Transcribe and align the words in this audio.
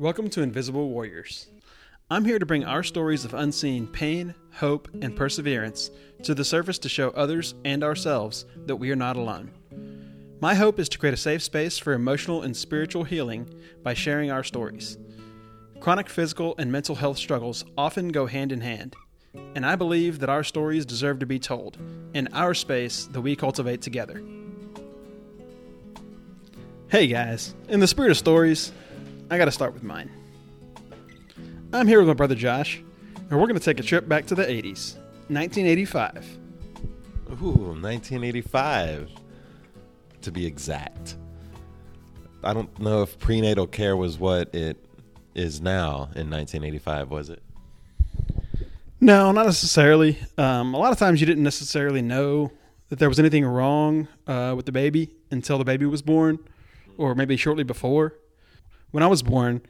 Welcome 0.00 0.30
to 0.30 0.42
Invisible 0.42 0.90
Warriors. 0.90 1.48
I'm 2.08 2.24
here 2.24 2.38
to 2.38 2.46
bring 2.46 2.64
our 2.64 2.84
stories 2.84 3.24
of 3.24 3.34
unseen 3.34 3.88
pain, 3.88 4.32
hope, 4.52 4.88
and 5.02 5.16
perseverance 5.16 5.90
to 6.22 6.36
the 6.36 6.44
surface 6.44 6.78
to 6.78 6.88
show 6.88 7.10
others 7.10 7.56
and 7.64 7.82
ourselves 7.82 8.46
that 8.66 8.76
we 8.76 8.92
are 8.92 8.96
not 8.96 9.16
alone. 9.16 9.50
My 10.40 10.54
hope 10.54 10.78
is 10.78 10.88
to 10.90 10.98
create 10.98 11.14
a 11.14 11.16
safe 11.16 11.42
space 11.42 11.78
for 11.78 11.94
emotional 11.94 12.42
and 12.42 12.56
spiritual 12.56 13.02
healing 13.02 13.52
by 13.82 13.94
sharing 13.94 14.30
our 14.30 14.44
stories. 14.44 14.98
Chronic 15.80 16.08
physical 16.08 16.54
and 16.58 16.70
mental 16.70 16.94
health 16.94 17.18
struggles 17.18 17.64
often 17.76 18.10
go 18.10 18.26
hand 18.26 18.52
in 18.52 18.60
hand, 18.60 18.94
and 19.56 19.66
I 19.66 19.74
believe 19.74 20.20
that 20.20 20.30
our 20.30 20.44
stories 20.44 20.86
deserve 20.86 21.18
to 21.18 21.26
be 21.26 21.40
told 21.40 21.76
in 22.14 22.28
our 22.32 22.54
space 22.54 23.06
that 23.06 23.20
we 23.20 23.34
cultivate 23.34 23.82
together. 23.82 24.22
Hey 26.86 27.08
guys, 27.08 27.52
in 27.68 27.80
the 27.80 27.88
spirit 27.88 28.12
of 28.12 28.16
stories, 28.16 28.70
I 29.30 29.36
gotta 29.36 29.52
start 29.52 29.74
with 29.74 29.82
mine. 29.82 30.10
I'm 31.72 31.86
here 31.86 31.98
with 31.98 32.08
my 32.08 32.14
brother 32.14 32.34
Josh, 32.34 32.82
and 33.28 33.38
we're 33.38 33.46
gonna 33.46 33.60
take 33.60 33.78
a 33.78 33.82
trip 33.82 34.08
back 34.08 34.26
to 34.26 34.34
the 34.34 34.44
80s, 34.44 34.96
1985. 35.28 36.38
Ooh, 37.42 37.76
1985 37.78 39.10
to 40.22 40.32
be 40.32 40.46
exact. 40.46 41.16
I 42.42 42.54
don't 42.54 42.78
know 42.78 43.02
if 43.02 43.18
prenatal 43.18 43.66
care 43.66 43.96
was 43.96 44.18
what 44.18 44.54
it 44.54 44.82
is 45.34 45.60
now 45.60 46.08
in 46.14 46.30
1985, 46.30 47.10
was 47.10 47.28
it? 47.28 47.42
No, 49.00 49.30
not 49.32 49.44
necessarily. 49.44 50.18
Um, 50.38 50.72
a 50.72 50.78
lot 50.78 50.92
of 50.92 50.98
times 50.98 51.20
you 51.20 51.26
didn't 51.26 51.44
necessarily 51.44 52.00
know 52.02 52.50
that 52.88 52.98
there 52.98 53.08
was 53.08 53.18
anything 53.18 53.44
wrong 53.44 54.08
uh, 54.26 54.54
with 54.56 54.66
the 54.66 54.72
baby 54.72 55.10
until 55.30 55.58
the 55.58 55.64
baby 55.64 55.84
was 55.84 56.00
born, 56.00 56.38
or 56.96 57.14
maybe 57.14 57.36
shortly 57.36 57.62
before. 57.62 58.14
When 58.90 59.02
I 59.02 59.06
was 59.06 59.22
born, 59.22 59.62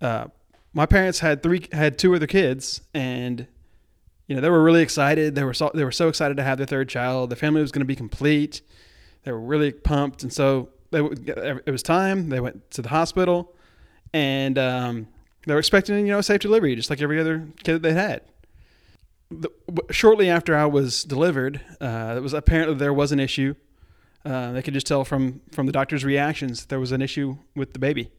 uh, 0.00 0.26
my 0.72 0.86
parents 0.86 1.20
had 1.20 1.42
three 1.42 1.66
had 1.72 1.98
two 1.98 2.14
other 2.14 2.26
kids, 2.26 2.82
and 2.92 3.46
you 4.26 4.34
know 4.34 4.40
they 4.40 4.50
were 4.50 4.62
really 4.62 4.82
excited. 4.82 5.34
They 5.34 5.44
were 5.44 5.54
so, 5.54 5.70
they 5.74 5.84
were 5.84 5.92
so 5.92 6.08
excited 6.08 6.36
to 6.36 6.42
have 6.42 6.58
their 6.58 6.66
third 6.66 6.88
child. 6.88 7.30
The 7.30 7.36
family 7.36 7.60
was 7.60 7.72
going 7.72 7.80
to 7.80 7.86
be 7.86 7.96
complete. 7.96 8.60
They 9.22 9.32
were 9.32 9.40
really 9.40 9.72
pumped, 9.72 10.22
and 10.22 10.32
so 10.32 10.70
they, 10.90 11.00
it 11.00 11.70
was 11.70 11.82
time. 11.82 12.28
They 12.28 12.40
went 12.40 12.70
to 12.72 12.82
the 12.82 12.88
hospital, 12.88 13.54
and 14.12 14.58
um, 14.58 15.08
they 15.46 15.54
were 15.54 15.60
expecting 15.60 16.06
you 16.06 16.12
know 16.12 16.18
a 16.18 16.22
safe 16.22 16.40
delivery, 16.40 16.74
just 16.74 16.90
like 16.90 17.00
every 17.00 17.20
other 17.20 17.46
kid 17.62 17.74
that 17.74 17.82
they 17.82 17.92
had. 17.92 18.22
The, 19.30 19.50
shortly 19.90 20.28
after 20.28 20.56
I 20.56 20.66
was 20.66 21.04
delivered, 21.04 21.60
uh, 21.80 22.14
it 22.16 22.20
was 22.20 22.32
apparently 22.32 22.76
there 22.76 22.92
was 22.92 23.12
an 23.12 23.20
issue. 23.20 23.54
Uh, 24.24 24.52
they 24.52 24.62
could 24.62 24.74
just 24.74 24.86
tell 24.86 25.04
from 25.04 25.40
from 25.52 25.66
the 25.66 25.72
doctor's 25.72 26.04
reactions 26.04 26.60
that 26.60 26.68
there 26.68 26.80
was 26.80 26.92
an 26.92 27.02
issue 27.02 27.36
with 27.54 27.72
the 27.72 27.78
baby. 27.78 28.10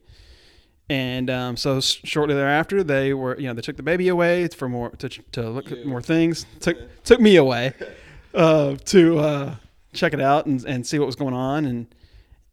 And 0.88 1.28
um, 1.30 1.56
so 1.56 1.80
shortly 1.80 2.34
thereafter, 2.34 2.84
they 2.84 3.12
were 3.12 3.36
you 3.38 3.48
know 3.48 3.54
they 3.54 3.62
took 3.62 3.76
the 3.76 3.82
baby 3.82 4.08
away 4.08 4.46
for 4.48 4.68
more 4.68 4.90
to, 4.90 5.08
to 5.08 5.50
look 5.50 5.72
at 5.72 5.84
more 5.84 6.00
things. 6.00 6.46
Took 6.60 7.02
took 7.02 7.20
me 7.20 7.36
away 7.36 7.72
uh, 8.34 8.76
to 8.76 9.18
uh, 9.18 9.54
check 9.92 10.12
it 10.12 10.20
out 10.20 10.46
and, 10.46 10.64
and 10.64 10.86
see 10.86 10.98
what 10.98 11.06
was 11.06 11.16
going 11.16 11.34
on. 11.34 11.64
And 11.64 11.94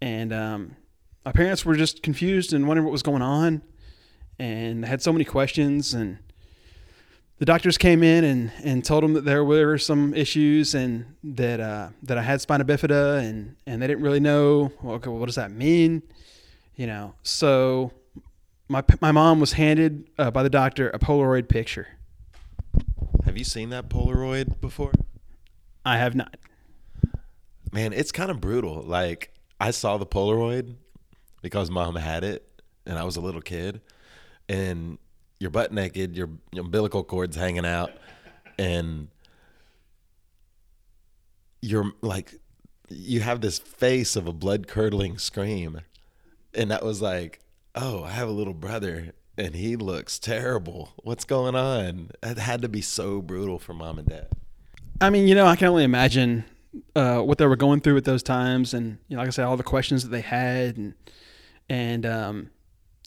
and 0.01 0.33
um, 0.33 0.75
my 1.23 1.31
parents 1.31 1.63
were 1.63 1.75
just 1.75 2.01
confused 2.01 2.53
and 2.53 2.67
wondering 2.67 2.85
what 2.85 2.91
was 2.91 3.03
going 3.03 3.21
on, 3.21 3.61
and 4.39 4.83
had 4.83 5.03
so 5.03 5.13
many 5.13 5.25
questions. 5.25 5.93
And 5.93 6.17
the 7.39 7.45
doctors 7.45 7.77
came 7.77 8.03
in 8.03 8.23
and, 8.23 8.51
and 8.63 8.85
told 8.85 9.03
them 9.03 9.13
that 9.13 9.25
there 9.25 9.43
were 9.43 9.77
some 9.77 10.13
issues 10.13 10.75
and 10.75 11.05
that 11.23 11.59
uh, 11.59 11.89
that 12.03 12.17
I 12.17 12.21
had 12.21 12.41
spina 12.41 12.65
bifida, 12.65 13.19
and 13.19 13.55
and 13.65 13.81
they 13.81 13.87
didn't 13.87 14.03
really 14.03 14.19
know 14.19 14.71
well, 14.81 14.95
okay, 14.95 15.09
well, 15.09 15.19
what 15.19 15.25
does 15.25 15.35
that 15.35 15.51
mean, 15.51 16.03
you 16.75 16.87
know. 16.87 17.15
So 17.23 17.91
my 18.67 18.83
my 19.01 19.11
mom 19.11 19.39
was 19.39 19.53
handed 19.53 20.09
uh, 20.17 20.31
by 20.31 20.43
the 20.43 20.49
doctor 20.49 20.89
a 20.89 20.99
Polaroid 20.99 21.49
picture. 21.49 21.87
Have 23.25 23.37
you 23.37 23.43
seen 23.43 23.69
that 23.69 23.89
Polaroid 23.89 24.59
before? 24.59 24.91
I 25.85 25.97
have 25.97 26.15
not. 26.15 26.37
Man, 27.71 27.93
it's 27.93 28.11
kind 28.11 28.29
of 28.29 28.39
brutal. 28.39 28.83
Like 28.83 29.33
I 29.59 29.71
saw 29.71 29.97
the 29.97 30.05
Polaroid 30.05 30.75
because 31.41 31.71
mom 31.71 31.95
had 31.95 32.23
it 32.23 32.47
and 32.85 32.97
I 32.97 33.03
was 33.03 33.15
a 33.15 33.21
little 33.21 33.41
kid 33.41 33.81
and 34.47 34.97
you're 35.39 35.51
butt 35.51 35.71
naked, 35.71 36.15
your, 36.15 36.29
your 36.51 36.65
umbilical 36.65 37.03
cord's 37.03 37.35
hanging 37.35 37.65
out 37.65 37.91
and 38.57 39.07
you're 41.61 41.91
like 42.01 42.35
you 42.89 43.21
have 43.21 43.41
this 43.41 43.57
face 43.57 44.15
of 44.15 44.27
a 44.27 44.33
blood 44.33 44.67
curdling 44.67 45.17
scream. 45.17 45.81
And 46.53 46.69
that 46.71 46.83
was 46.83 47.01
like 47.01 47.39
oh, 47.75 48.03
I 48.03 48.11
have 48.11 48.27
a 48.27 48.31
little 48.31 48.53
brother 48.53 49.13
and 49.37 49.55
he 49.55 49.75
looks 49.75 50.19
terrible. 50.19 50.93
What's 51.03 51.25
going 51.25 51.55
on? 51.55 52.11
It 52.21 52.37
had 52.37 52.61
to 52.61 52.69
be 52.69 52.81
so 52.81 53.21
brutal 53.21 53.59
for 53.59 53.73
mom 53.73 53.99
and 53.99 54.07
dad. 54.07 54.27
I 55.01 55.09
mean, 55.09 55.27
you 55.27 55.35
know, 55.35 55.45
I 55.45 55.55
can 55.55 55.67
only 55.67 55.83
imagine 55.83 56.45
uh, 56.95 57.19
what 57.19 57.37
they 57.37 57.47
were 57.47 57.55
going 57.55 57.81
through 57.81 57.97
at 57.97 58.05
those 58.05 58.23
times, 58.23 58.73
and 58.73 58.97
you 59.07 59.15
know, 59.15 59.21
like 59.21 59.27
I 59.27 59.31
said, 59.31 59.45
all 59.45 59.57
the 59.57 59.63
questions 59.63 60.03
that 60.03 60.09
they 60.09 60.21
had, 60.21 60.77
and 60.77 60.93
and 61.67 62.05
um, 62.05 62.49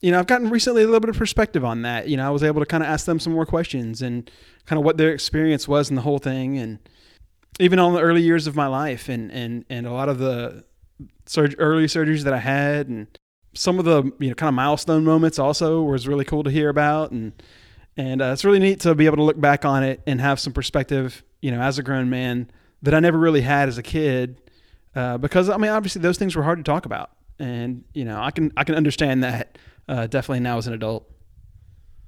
you 0.03 0.11
know, 0.11 0.19
I've 0.19 0.27
gotten 0.27 0.51
recently 0.51 0.83
a 0.83 0.87
little 0.87 1.01
bit 1.01 1.11
of 1.11 1.17
perspective 1.17 1.65
on 1.65 1.83
that. 1.83 2.09
You 2.09 2.17
know, 2.17 2.27
I 2.27 2.31
was 2.31 2.43
able 2.43 2.61
to 2.61 2.67
kind 2.67 2.83
of 2.83 2.89
ask 2.89 3.07
them 3.07 3.19
some 3.19 3.33
more 3.33 3.47
questions 3.47 4.03
and 4.03 4.31
kind 4.67 4.79
of 4.79 4.85
what 4.85 4.99
their 4.99 5.13
experience 5.13 5.67
was 5.67 5.89
in 5.89 5.97
the 5.97 6.03
whole 6.03 6.19
thing, 6.19 6.59
and 6.59 6.79
even 7.59 7.79
on 7.79 7.95
the 7.95 8.01
early 8.01 8.23
years 8.23 8.47
of 8.47 8.57
my 8.57 8.67
life, 8.67 9.09
and 9.09 9.31
and 9.33 9.65
and 9.71 9.87
a 9.87 9.93
lot 9.93 10.09
of 10.09 10.19
the 10.19 10.65
surg- 11.25 11.57
early 11.59 11.87
surgeries 11.87 12.25
that 12.25 12.35
I 12.35 12.39
had, 12.39 12.89
and 12.89 13.07
some 13.57 13.79
of 13.79 13.85
the 13.85 14.05
you 14.19 14.29
know 14.29 14.35
kind 14.35 14.49
of 14.49 14.55
milestone 14.55 15.05
moments 15.05 15.39
also 15.39 15.83
was 15.83 16.07
really 16.07 16.25
cool 16.25 16.43
to 16.43 16.51
hear 16.51 16.69
about 16.69 17.11
and 17.11 17.33
and 17.97 18.21
uh, 18.21 18.27
it's 18.27 18.45
really 18.45 18.59
neat 18.59 18.81
to 18.81 18.95
be 18.95 19.07
able 19.07 19.17
to 19.17 19.23
look 19.23 19.41
back 19.41 19.65
on 19.65 19.83
it 19.83 20.03
and 20.07 20.21
have 20.21 20.39
some 20.39 20.53
perspective 20.53 21.25
you 21.41 21.51
know 21.51 21.61
as 21.61 21.79
a 21.79 21.83
grown 21.83 22.11
man 22.11 22.51
that 22.83 22.95
I 22.95 23.01
never 23.01 23.19
really 23.19 23.41
had 23.41 23.69
as 23.69 23.79
a 23.79 23.83
kid 23.83 24.41
uh, 24.95 25.19
because 25.19 25.49
I 25.49 25.57
mean 25.57 25.71
obviously 25.71 26.03
those 26.03 26.19
things 26.19 26.37
were 26.37 26.43
hard 26.43 26.59
to 26.59 26.65
talk 26.65 26.87
about 26.87 27.11
and 27.39 27.85
you 27.95 28.05
know 28.05 28.21
I 28.21 28.31
can 28.31 28.53
I 28.57 28.65
can 28.65 28.75
understand 28.75 29.25
that 29.25 29.59
uh, 29.89 30.07
definitely 30.07 30.41
now 30.41 30.59
as 30.59 30.67
an 30.67 30.73
adult. 30.73 31.11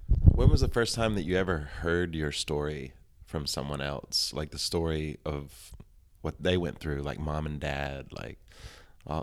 When 0.09 0.49
was 0.51 0.61
the 0.61 0.69
first 0.69 0.95
time 0.95 1.15
that 1.17 1.25
you 1.25 1.37
ever 1.37 1.71
heard 1.81 2.15
your 2.15 2.33
story 2.33 2.93
from 3.27 3.47
someone 3.47 3.81
else, 3.81 4.33
like 4.33 4.51
the 4.51 4.59
story 4.59 5.19
of 5.25 5.73
what 6.23 6.43
they 6.43 6.57
went 6.57 6.79
through, 6.79 7.03
like 7.03 7.19
mom 7.19 7.47
and 7.47 7.61
dad, 7.61 8.09
like? 8.13 8.39
Uh, 9.07 9.23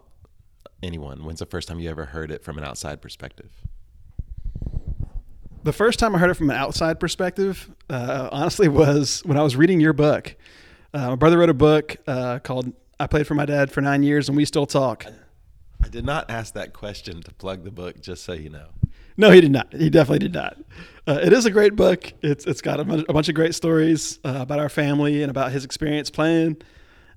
anyone? 0.84 1.26
When's 1.26 1.40
the 1.40 1.46
first 1.46 1.68
time 1.68 1.80
you 1.80 1.90
ever 1.90 2.06
heard 2.06 2.32
it 2.32 2.44
from 2.44 2.58
an 2.58 2.64
outside 2.64 3.02
perspective? 3.02 3.52
The 5.64 5.74
first 5.74 5.98
time 5.98 6.16
I 6.16 6.20
heard 6.20 6.30
it 6.30 6.36
from 6.36 6.50
an 6.50 6.56
outside 6.56 7.00
perspective, 7.00 7.72
uh, 7.90 8.30
honestly, 8.32 8.68
was 8.68 9.22
when 9.26 9.38
I 9.38 9.42
was 9.42 9.56
reading 9.56 9.80
your 9.80 9.94
book. 9.94 10.36
Uh, 10.94 11.10
my 11.10 11.16
brother 11.16 11.38
wrote 11.38 11.50
a 11.50 11.56
book 11.56 11.98
uh, 12.08 12.40
called 12.40 12.72
"I 13.00 13.08
Played 13.08 13.28
for 13.28 13.34
My 13.34 13.46
Dad 13.46 13.72
for 13.72 13.82
Nine 13.82 14.04
Years 14.04 14.30
and 14.30 14.38
We 14.38 14.46
Still 14.46 14.66
Talk." 14.66 15.06
I 15.86 15.88
did 15.88 16.04
not 16.04 16.32
ask 16.32 16.56
that 16.56 16.74
question 16.74 17.22
to 17.22 17.32
plug 17.36 17.64
the 17.64 17.70
book, 17.70 18.02
just 18.02 18.24
so 18.24 18.34
you 18.34 18.50
know. 18.50 18.70
No, 19.18 19.30
he 19.30 19.40
did 19.40 19.52
not. 19.52 19.72
He 19.72 19.92
definitely 19.92 20.18
did 20.18 20.34
not. 20.34 20.58
Uh, 21.06 21.20
it 21.22 21.32
is 21.32 21.46
a 21.46 21.52
great 21.52 21.76
book. 21.76 22.12
It's 22.24 22.48
it's 22.48 22.60
got 22.60 22.80
a, 22.80 22.84
bunch, 22.84 23.06
a 23.08 23.14
bunch 23.14 23.30
of 23.30 23.36
great 23.36 23.54
stories 23.54 24.18
uh, 24.26 24.40
about 24.40 24.58
our 24.58 24.68
family 24.68 25.22
and 25.22 25.30
about 25.30 25.52
his 25.52 25.64
experience 25.64 26.10
playing. 26.10 26.58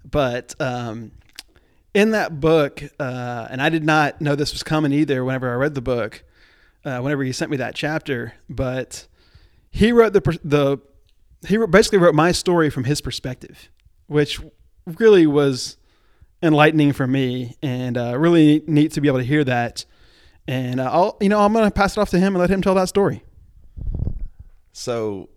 But 0.05 0.55
um, 0.61 1.13
in 1.95 2.11
that 2.11 2.41
book, 2.41 2.83
uh, 3.01 3.49
and 3.51 3.63
I 3.63 3.71
did 3.71 3.87
not 3.87 4.21
know 4.21 4.35
this 4.35 4.53
was 4.53 4.63
coming 4.63 4.93
either 4.93 5.25
whenever 5.25 5.51
I 5.51 5.55
read 5.55 5.75
the 5.75 5.81
book, 5.81 6.23
uh, 6.85 7.01
whenever 7.01 7.25
he 7.25 7.33
sent 7.33 7.51
me 7.51 7.57
that 7.57 7.75
chapter, 7.75 8.35
but 8.51 9.07
he 9.71 9.93
wrote 9.93 10.13
the, 10.13 10.39
the, 10.45 10.79
he 11.49 11.57
basically 11.57 12.01
wrote 12.01 12.15
my 12.15 12.33
story 12.33 12.69
from 12.69 12.85
his 12.85 13.01
perspective, 13.01 13.71
which 14.09 14.39
really 14.85 15.27
was 15.27 15.78
enlightening 16.43 16.93
for 16.93 17.07
me 17.07 17.57
and 17.63 17.97
uh, 17.97 18.19
really 18.19 18.63
neat 18.67 18.93
to 18.93 19.01
be 19.01 19.09
able 19.09 19.19
to 19.19 19.25
hear 19.25 19.45
that. 19.45 19.85
And 20.47 20.81
uh, 20.81 20.91
I'll, 20.91 21.17
you 21.21 21.29
know, 21.29 21.41
I'm 21.41 21.53
going 21.53 21.65
to 21.65 21.71
pass 21.71 21.97
it 21.97 22.01
off 22.01 22.11
to 22.11 22.19
him 22.19 22.35
and 22.35 22.39
let 22.39 22.51
him 22.51 22.63
tell 22.63 22.75
that 22.75 22.89
story. 22.89 23.23
So 24.73 25.29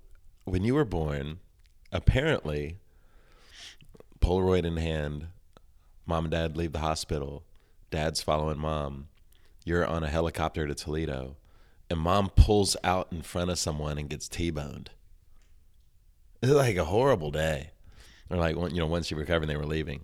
when 0.45 0.63
you 0.63 0.75
were 0.75 0.85
born, 0.85 1.39
apparently, 1.91 2.77
Polaroid 4.21 4.65
in 4.65 4.77
hand, 4.77 5.27
Mom 6.05 6.25
and 6.25 6.31
dad 6.31 6.57
leave 6.57 6.73
the 6.73 6.79
hospital. 6.79 7.43
Dad's 7.89 8.21
following 8.21 8.59
mom. 8.59 9.07
You're 9.63 9.85
on 9.85 10.03
a 10.03 10.09
helicopter 10.09 10.67
to 10.67 10.75
Toledo, 10.75 11.37
and 11.89 11.99
mom 11.99 12.29
pulls 12.29 12.75
out 12.83 13.07
in 13.11 13.21
front 13.21 13.51
of 13.51 13.59
someone 13.59 13.97
and 13.97 14.09
gets 14.09 14.27
T-boned. 14.27 14.89
It's 16.41 16.51
like 16.51 16.75
a 16.75 16.85
horrible 16.85 17.31
day. 17.31 17.71
Or 18.29 18.37
like 18.37 18.55
you 18.55 18.79
know, 18.79 18.87
once 18.87 19.07
she 19.07 19.15
recovered, 19.15 19.45
they 19.45 19.55
were 19.55 19.65
leaving, 19.65 20.01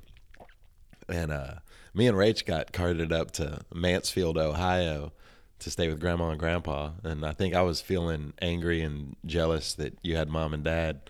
and 1.10 1.32
uh, 1.32 1.56
me 1.94 2.08
and 2.08 2.18
Rach 2.18 2.46
got 2.46 2.74
carted 2.74 3.12
up 3.12 3.32
to 3.32 3.62
Mansfield, 3.74 4.38
Ohio, 4.38 5.14
to 5.60 5.72
stay 5.72 5.88
with 5.88 6.00
grandma 6.00 6.30
and 6.30 6.40
grandpa. 6.40 6.92
And 7.04 7.26
I 7.26 7.32
think 7.32 7.56
I 7.56 7.62
was 7.62 7.82
feeling 7.82 8.34
angry 8.42 8.82
and 8.82 9.16
jealous 9.26 9.74
that 9.76 9.98
you 10.02 10.16
had 10.16 10.30
mom 10.30 10.54
and 10.54 10.64
dad 10.64 11.02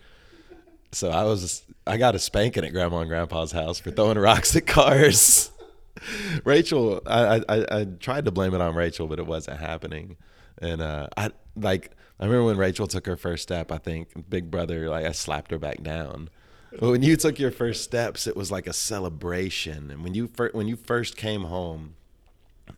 so 0.92 1.10
I 1.10 1.24
was 1.24 1.62
I 1.86 1.96
got 1.96 2.14
a 2.14 2.18
spanking 2.18 2.64
at 2.64 2.72
grandma 2.72 3.00
and 3.00 3.08
grandpa's 3.08 3.52
house 3.52 3.78
for 3.78 3.90
throwing 3.90 4.18
rocks 4.18 4.54
at 4.56 4.66
cars. 4.66 5.50
Rachel, 6.44 7.02
I, 7.06 7.42
I 7.48 7.80
I 7.80 7.84
tried 7.84 8.24
to 8.24 8.30
blame 8.30 8.54
it 8.54 8.60
on 8.60 8.74
Rachel, 8.74 9.06
but 9.06 9.18
it 9.18 9.26
wasn't 9.26 9.60
happening. 9.60 10.16
And 10.60 10.80
uh, 10.80 11.08
I 11.16 11.30
like 11.56 11.92
I 12.18 12.24
remember 12.24 12.44
when 12.46 12.56
Rachel 12.56 12.86
took 12.86 13.06
her 13.06 13.16
first 13.16 13.42
step. 13.42 13.70
I 13.70 13.78
think 13.78 14.28
Big 14.28 14.50
Brother 14.50 14.88
like 14.88 15.04
I 15.04 15.12
slapped 15.12 15.50
her 15.50 15.58
back 15.58 15.82
down. 15.82 16.30
When 16.76 17.02
you 17.02 17.16
took 17.16 17.38
your 17.38 17.50
first 17.50 17.82
steps, 17.82 18.26
it 18.26 18.36
was 18.36 18.52
like 18.52 18.66
a 18.66 18.74
celebration. 18.74 19.90
And 19.90 20.04
when 20.04 20.14
you 20.14 20.26
fir- 20.28 20.50
when 20.52 20.68
you 20.68 20.76
first 20.76 21.16
came 21.16 21.44
home, 21.44 21.94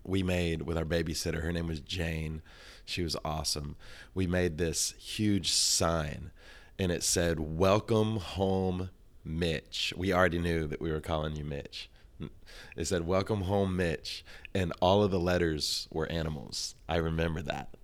we 0.05 0.23
made 0.23 0.63
with 0.63 0.79
our 0.79 0.85
babysitter. 0.85 1.43
Her 1.43 1.53
name 1.53 1.67
was 1.67 1.81
Jane. 1.81 2.43
She 2.85 3.03
was 3.03 3.17
awesome. 3.25 3.77
We 4.15 4.27
made 4.27 4.59
this 4.59 4.93
huge 4.93 5.51
sign, 5.51 6.31
and 6.79 6.93
it 6.93 7.03
said 7.03 7.41
"Welcome 7.41 8.19
home, 8.19 8.91
Mitch." 9.25 9.93
We 9.97 10.13
already 10.13 10.39
knew 10.39 10.69
that 10.69 10.81
we 10.81 10.93
were 10.93 11.01
calling 11.01 11.35
you 11.35 11.45
Mitch. 11.45 11.91
It 12.77 12.87
said 12.87 13.07
"Welcome 13.07 13.43
home, 13.43 13.77
Mitch," 13.77 14.25
and 14.55 14.73
all 14.81 15.03
of 15.03 15.11
the 15.11 15.21
letters 15.21 15.89
were 15.91 16.11
animals. 16.11 16.77
I 16.89 16.97
remember 16.97 17.43
that. 17.43 17.75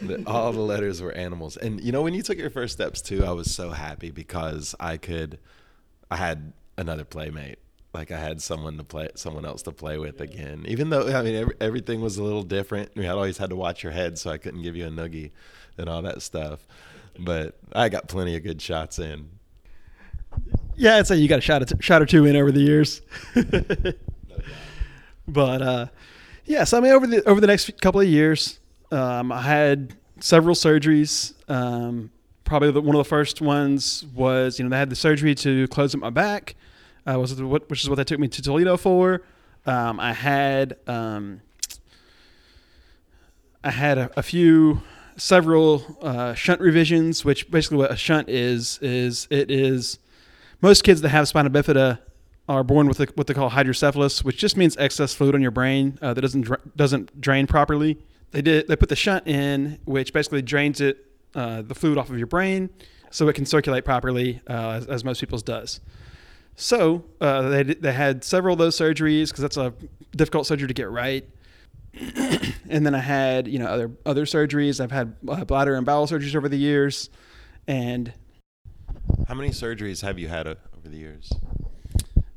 The- 0.00 0.22
all 0.26 0.52
the 0.52 0.60
letters 0.60 1.00
were 1.00 1.12
animals. 1.12 1.56
And 1.56 1.80
you 1.82 1.92
know, 1.92 2.02
when 2.02 2.14
you 2.14 2.22
took 2.22 2.38
your 2.38 2.50
first 2.50 2.74
steps 2.74 3.00
too, 3.00 3.24
I 3.24 3.32
was 3.32 3.54
so 3.54 3.70
happy 3.70 4.10
because 4.10 4.74
I 4.80 4.96
could, 4.96 5.38
I 6.10 6.16
had 6.16 6.52
another 6.76 7.04
playmate. 7.04 7.58
Like 7.92 8.10
I 8.10 8.18
had 8.18 8.42
someone 8.42 8.76
to 8.78 8.84
play, 8.84 9.08
someone 9.14 9.44
else 9.44 9.62
to 9.62 9.72
play 9.72 9.98
with 9.98 10.20
again. 10.20 10.64
Even 10.66 10.90
though 10.90 11.06
I 11.16 11.22
mean 11.22 11.36
every, 11.36 11.54
everything 11.60 12.00
was 12.00 12.16
a 12.18 12.24
little 12.24 12.42
different. 12.42 12.90
We 12.96 13.04
had 13.04 13.14
always 13.14 13.38
had 13.38 13.50
to 13.50 13.56
watch 13.56 13.84
your 13.84 13.92
head, 13.92 14.18
so 14.18 14.30
I 14.30 14.38
couldn't 14.38 14.62
give 14.62 14.74
you 14.74 14.86
a 14.86 14.90
noogie 14.90 15.30
and 15.78 15.88
all 15.88 16.02
that 16.02 16.20
stuff. 16.22 16.66
But 17.18 17.56
I 17.72 17.88
got 17.88 18.08
plenty 18.08 18.34
of 18.34 18.42
good 18.42 18.60
shots 18.60 18.98
in. 18.98 19.28
Yeah, 20.74 20.96
I'd 20.96 21.06
say 21.06 21.14
you 21.16 21.28
got 21.28 21.38
a 21.38 21.42
shot, 21.42 21.62
or 21.62 21.66
t- 21.66 21.76
shot 21.78 22.02
or 22.02 22.06
two 22.06 22.24
in 22.24 22.34
over 22.34 22.50
the 22.50 22.60
years. 22.60 23.00
but 25.28 25.62
uh, 25.62 25.86
yeah, 26.44 26.64
so 26.64 26.78
I 26.78 26.80
mean, 26.80 26.92
over 26.92 27.06
the 27.06 27.22
over 27.28 27.40
the 27.40 27.46
next 27.46 27.80
couple 27.80 28.00
of 28.00 28.08
years, 28.08 28.58
um, 28.94 29.32
I 29.32 29.42
had 29.42 29.94
several 30.20 30.54
surgeries. 30.54 31.34
Um, 31.50 32.10
probably 32.44 32.70
the, 32.70 32.80
one 32.80 32.94
of 32.94 33.00
the 33.00 33.08
first 33.08 33.40
ones 33.40 34.04
was 34.14 34.58
you 34.58 34.64
know 34.64 34.70
they 34.70 34.78
had 34.78 34.90
the 34.90 34.96
surgery 34.96 35.34
to 35.36 35.66
close 35.68 35.94
up 35.94 36.00
my 36.00 36.10
back, 36.10 36.54
uh, 37.06 37.18
was 37.18 37.34
what, 37.42 37.68
which 37.68 37.82
is 37.82 37.88
what 37.88 37.96
they 37.96 38.04
took 38.04 38.20
me 38.20 38.28
to 38.28 38.42
Toledo 38.42 38.76
for. 38.76 39.22
Um, 39.66 39.98
I 39.98 40.12
had 40.12 40.76
um, 40.86 41.40
I 43.62 43.70
had 43.70 43.98
a, 43.98 44.10
a 44.16 44.22
few 44.22 44.82
several 45.16 45.98
uh, 46.02 46.34
shunt 46.34 46.60
revisions, 46.60 47.24
which 47.24 47.50
basically 47.50 47.78
what 47.78 47.90
a 47.90 47.96
shunt 47.96 48.28
is 48.28 48.78
is 48.82 49.26
it 49.30 49.50
is 49.50 49.98
most 50.60 50.84
kids 50.84 51.00
that 51.00 51.10
have 51.10 51.28
spina 51.28 51.50
bifida 51.50 51.98
are 52.48 52.62
born 52.62 52.86
with 52.86 53.00
a, 53.00 53.06
what 53.14 53.26
they 53.26 53.34
call 53.34 53.50
hydrocephalus, 53.50 54.22
which 54.22 54.36
just 54.36 54.56
means 54.56 54.76
excess 54.76 55.14
fluid 55.14 55.34
on 55.34 55.40
your 55.40 55.50
brain 55.50 55.98
uh, 56.02 56.12
that 56.12 56.20
doesn't 56.20 56.42
dra- 56.42 56.60
doesn't 56.76 57.20
drain 57.20 57.46
properly. 57.46 57.98
They 58.34 58.42
did 58.42 58.66
they 58.66 58.74
put 58.74 58.88
the 58.88 58.96
shunt 58.96 59.28
in, 59.28 59.78
which 59.84 60.12
basically 60.12 60.42
drains 60.42 60.80
it 60.80 61.06
uh, 61.36 61.62
the 61.62 61.74
fluid 61.74 61.98
off 61.98 62.10
of 62.10 62.18
your 62.18 62.26
brain 62.26 62.68
so 63.12 63.28
it 63.28 63.34
can 63.34 63.46
circulate 63.46 63.84
properly, 63.84 64.40
uh, 64.48 64.70
as, 64.70 64.86
as 64.86 65.04
most 65.04 65.20
people's 65.20 65.44
does. 65.44 65.80
So 66.56 67.04
uh, 67.20 67.48
they 67.48 67.62
they 67.62 67.92
had 67.92 68.24
several 68.24 68.54
of 68.54 68.58
those 68.58 68.76
surgeries 68.76 69.28
because 69.28 69.42
that's 69.42 69.56
a 69.56 69.72
difficult 70.16 70.48
surgery 70.48 70.66
to 70.66 70.74
get 70.74 70.90
right. 70.90 71.24
and 72.68 72.84
then 72.84 72.92
I 72.92 72.98
had 72.98 73.46
you 73.46 73.60
know 73.60 73.66
other 73.66 73.92
other 74.04 74.24
surgeries. 74.24 74.80
I've 74.80 74.90
had 74.90 75.14
uh, 75.28 75.44
bladder 75.44 75.76
and 75.76 75.86
bowel 75.86 76.08
surgeries 76.08 76.34
over 76.34 76.48
the 76.48 76.58
years, 76.58 77.10
and 77.68 78.12
How 79.28 79.34
many 79.34 79.50
surgeries 79.50 80.02
have 80.02 80.18
you 80.18 80.26
had 80.26 80.48
uh, 80.48 80.56
over 80.76 80.88
the 80.88 80.96
years? 80.96 81.32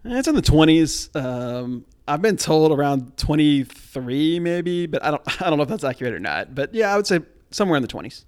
It's 0.05 0.27
in 0.27 0.35
the 0.35 0.43
twenties. 0.43 1.09
Um, 1.15 1.85
I've 2.07 2.21
been 2.21 2.38
told 2.38 2.71
around 2.71 3.18
twenty 3.18 3.63
three, 3.63 4.39
maybe, 4.39 4.86
but 4.86 5.04
I 5.04 5.12
don't. 5.12 5.42
I 5.42 5.50
don't 5.50 5.57
know 5.57 5.63
if 5.63 5.69
that's 5.69 5.83
accurate 5.83 6.13
or 6.13 6.19
not. 6.19 6.56
But 6.56 6.74
yeah, 6.74 6.94
I 6.94 6.95
would 6.95 7.07
say 7.07 7.19
somewhere 7.51 7.77
in 7.77 7.81
the 7.81 7.88
twenties. 7.88 8.25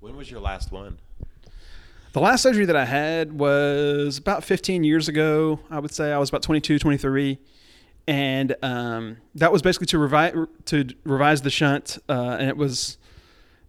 When 0.00 0.16
was 0.16 0.30
your 0.30 0.40
last 0.40 0.72
one? 0.72 0.98
The 2.12 2.20
last 2.20 2.42
surgery 2.42 2.66
that 2.66 2.76
I 2.76 2.84
had 2.84 3.38
was 3.38 4.18
about 4.18 4.44
15 4.44 4.84
years 4.84 5.08
ago. 5.08 5.60
I 5.70 5.78
would 5.78 5.94
say 5.94 6.12
I 6.12 6.18
was 6.18 6.28
about 6.28 6.42
22, 6.42 6.78
23. 6.78 7.38
And 8.06 8.54
um, 8.62 9.16
that 9.34 9.50
was 9.50 9.62
basically 9.62 9.86
to 9.86 9.98
revise 9.98 10.34
to 10.66 10.88
revise 11.04 11.40
the 11.42 11.50
shunt, 11.50 11.98
uh, 12.08 12.36
and 12.38 12.48
it 12.48 12.56
was 12.56 12.98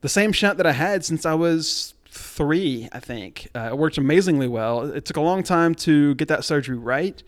the 0.02 0.10
same 0.10 0.32
shunt 0.32 0.58
that 0.58 0.66
I 0.66 0.72
had 0.72 1.06
since 1.06 1.26
I 1.26 1.36
was 1.36 1.94
three. 2.10 2.90
I 2.92 3.00
think 3.00 3.48
uh, 3.56 3.70
it 3.72 3.78
worked 3.78 3.98
amazingly 3.98 4.48
well. 4.48 4.92
It 4.92 5.06
took 5.06 5.18
a 5.18 5.22
long 5.22 5.44
time 5.44 5.76
to 5.76 6.16
get 6.16 6.28
that 6.30 6.44
surgery 6.44 6.78
right, 6.78 7.22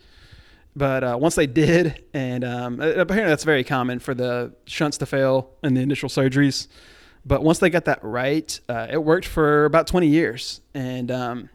but 0.75 1.04
uh, 1.04 1.18
once 1.19 1.36
they 1.36 1.48
did, 1.48 2.04
and 2.13 2.44
um, 2.44 2.81
apparently 2.81 3.30
that's 3.30 3.44
very 3.44 3.63
common 3.63 4.00
for 4.00 4.13
the 4.13 4.54
shunts 4.66 4.98
to 4.98 5.06
fail 5.06 5.51
in 5.63 5.74
the 5.74 5.81
initial 5.81 6.10
surgeries. 6.10 6.68
But 7.25 7.44
once 7.44 7.60
they 7.60 7.69
got 7.69 7.86
that 7.86 8.04
right, 8.04 8.60
uh, 8.69 8.88
it 8.89 9.04
worked 9.04 9.25
for 9.25 9.66
about 9.66 9.88
20 9.88 10.07
years. 10.07 10.62
And 10.74 11.10
um, 11.10 11.50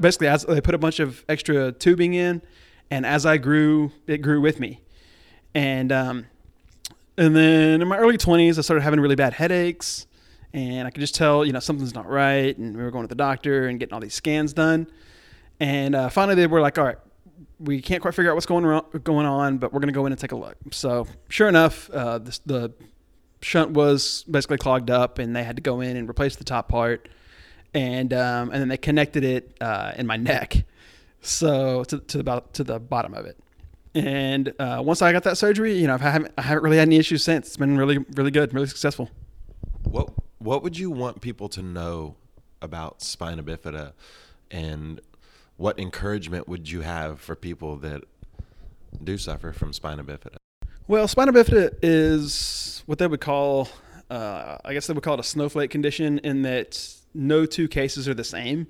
basically, 0.00 0.28
as 0.28 0.44
they 0.44 0.60
put 0.60 0.74
a 0.74 0.78
bunch 0.78 1.00
of 1.00 1.24
extra 1.28 1.72
tubing 1.72 2.14
in, 2.14 2.42
and 2.90 3.06
as 3.06 3.24
I 3.24 3.38
grew, 3.38 3.92
it 4.06 4.18
grew 4.18 4.40
with 4.40 4.60
me. 4.60 4.80
And 5.54 5.90
um, 5.90 6.26
and 7.16 7.34
then 7.34 7.80
in 7.80 7.88
my 7.88 7.96
early 7.96 8.18
20s, 8.18 8.58
I 8.58 8.60
started 8.60 8.82
having 8.82 9.00
really 9.00 9.14
bad 9.14 9.32
headaches, 9.32 10.06
and 10.52 10.86
I 10.86 10.90
could 10.90 11.00
just 11.00 11.14
tell, 11.14 11.46
you 11.46 11.52
know, 11.52 11.60
something's 11.60 11.94
not 11.94 12.06
right. 12.06 12.56
And 12.58 12.76
we 12.76 12.82
were 12.82 12.90
going 12.90 13.04
to 13.04 13.08
the 13.08 13.14
doctor 13.14 13.68
and 13.68 13.80
getting 13.80 13.94
all 13.94 14.00
these 14.00 14.14
scans 14.14 14.52
done. 14.52 14.86
And 15.58 15.94
uh, 15.94 16.10
finally, 16.10 16.34
they 16.34 16.46
were 16.46 16.60
like, 16.60 16.76
"All 16.76 16.84
right, 16.84 16.98
we 17.58 17.80
can't 17.80 18.02
quite 18.02 18.14
figure 18.14 18.30
out 18.30 18.34
what's 18.34 18.46
going 18.46 18.64
going 19.02 19.26
on, 19.26 19.58
but 19.58 19.72
we're 19.72 19.80
going 19.80 19.88
to 19.88 19.94
go 19.94 20.06
in 20.06 20.12
and 20.12 20.20
take 20.20 20.32
a 20.32 20.36
look." 20.36 20.56
So 20.70 21.06
sure 21.28 21.48
enough, 21.48 21.90
uh, 21.90 22.18
the, 22.18 22.38
the 22.46 22.72
shunt 23.40 23.70
was 23.72 24.24
basically 24.30 24.58
clogged 24.58 24.90
up, 24.90 25.18
and 25.18 25.34
they 25.34 25.44
had 25.44 25.56
to 25.56 25.62
go 25.62 25.80
in 25.80 25.96
and 25.96 26.08
replace 26.08 26.36
the 26.36 26.44
top 26.44 26.68
part, 26.68 27.08
and 27.74 28.12
um, 28.12 28.50
and 28.50 28.60
then 28.60 28.68
they 28.68 28.76
connected 28.76 29.24
it 29.24 29.56
uh, 29.60 29.92
in 29.96 30.06
my 30.06 30.16
neck, 30.16 30.64
so 31.20 31.84
to, 31.84 31.98
to 32.00 32.20
about 32.20 32.54
to 32.54 32.64
the 32.64 32.78
bottom 32.78 33.14
of 33.14 33.26
it. 33.26 33.38
And 33.94 34.52
uh, 34.58 34.82
once 34.84 35.00
I 35.00 35.12
got 35.12 35.24
that 35.24 35.38
surgery, 35.38 35.78
you 35.78 35.86
know, 35.86 35.94
I 35.94 35.98
haven't 35.98 36.32
I 36.36 36.42
haven't 36.42 36.64
really 36.64 36.76
had 36.76 36.88
any 36.88 36.96
issues 36.96 37.24
since. 37.24 37.46
It's 37.46 37.56
been 37.56 37.78
really 37.78 37.98
really 38.14 38.30
good, 38.30 38.52
really 38.52 38.66
successful. 38.66 39.10
What 39.84 40.10
What 40.38 40.62
would 40.62 40.78
you 40.78 40.90
want 40.90 41.22
people 41.22 41.48
to 41.50 41.62
know 41.62 42.16
about 42.60 43.00
spina 43.00 43.42
bifida, 43.42 43.92
and 44.50 45.00
what 45.56 45.78
encouragement 45.78 46.48
would 46.48 46.70
you 46.70 46.82
have 46.82 47.20
for 47.20 47.34
people 47.34 47.76
that 47.78 48.02
do 49.02 49.18
suffer 49.18 49.52
from 49.52 49.72
spina 49.72 50.04
bifida? 50.04 50.36
Well, 50.88 51.08
spina 51.08 51.32
bifida 51.32 51.74
is 51.82 52.82
what 52.86 52.98
they 52.98 53.06
would 53.06 53.20
call, 53.20 53.68
uh, 54.10 54.58
I 54.64 54.72
guess 54.72 54.86
they 54.86 54.94
would 54.94 55.02
call 55.02 55.14
it 55.14 55.20
a 55.20 55.24
snowflake 55.24 55.70
condition 55.70 56.18
in 56.18 56.42
that 56.42 56.94
no 57.14 57.46
two 57.46 57.68
cases 57.68 58.08
are 58.08 58.14
the 58.14 58.24
same. 58.24 58.68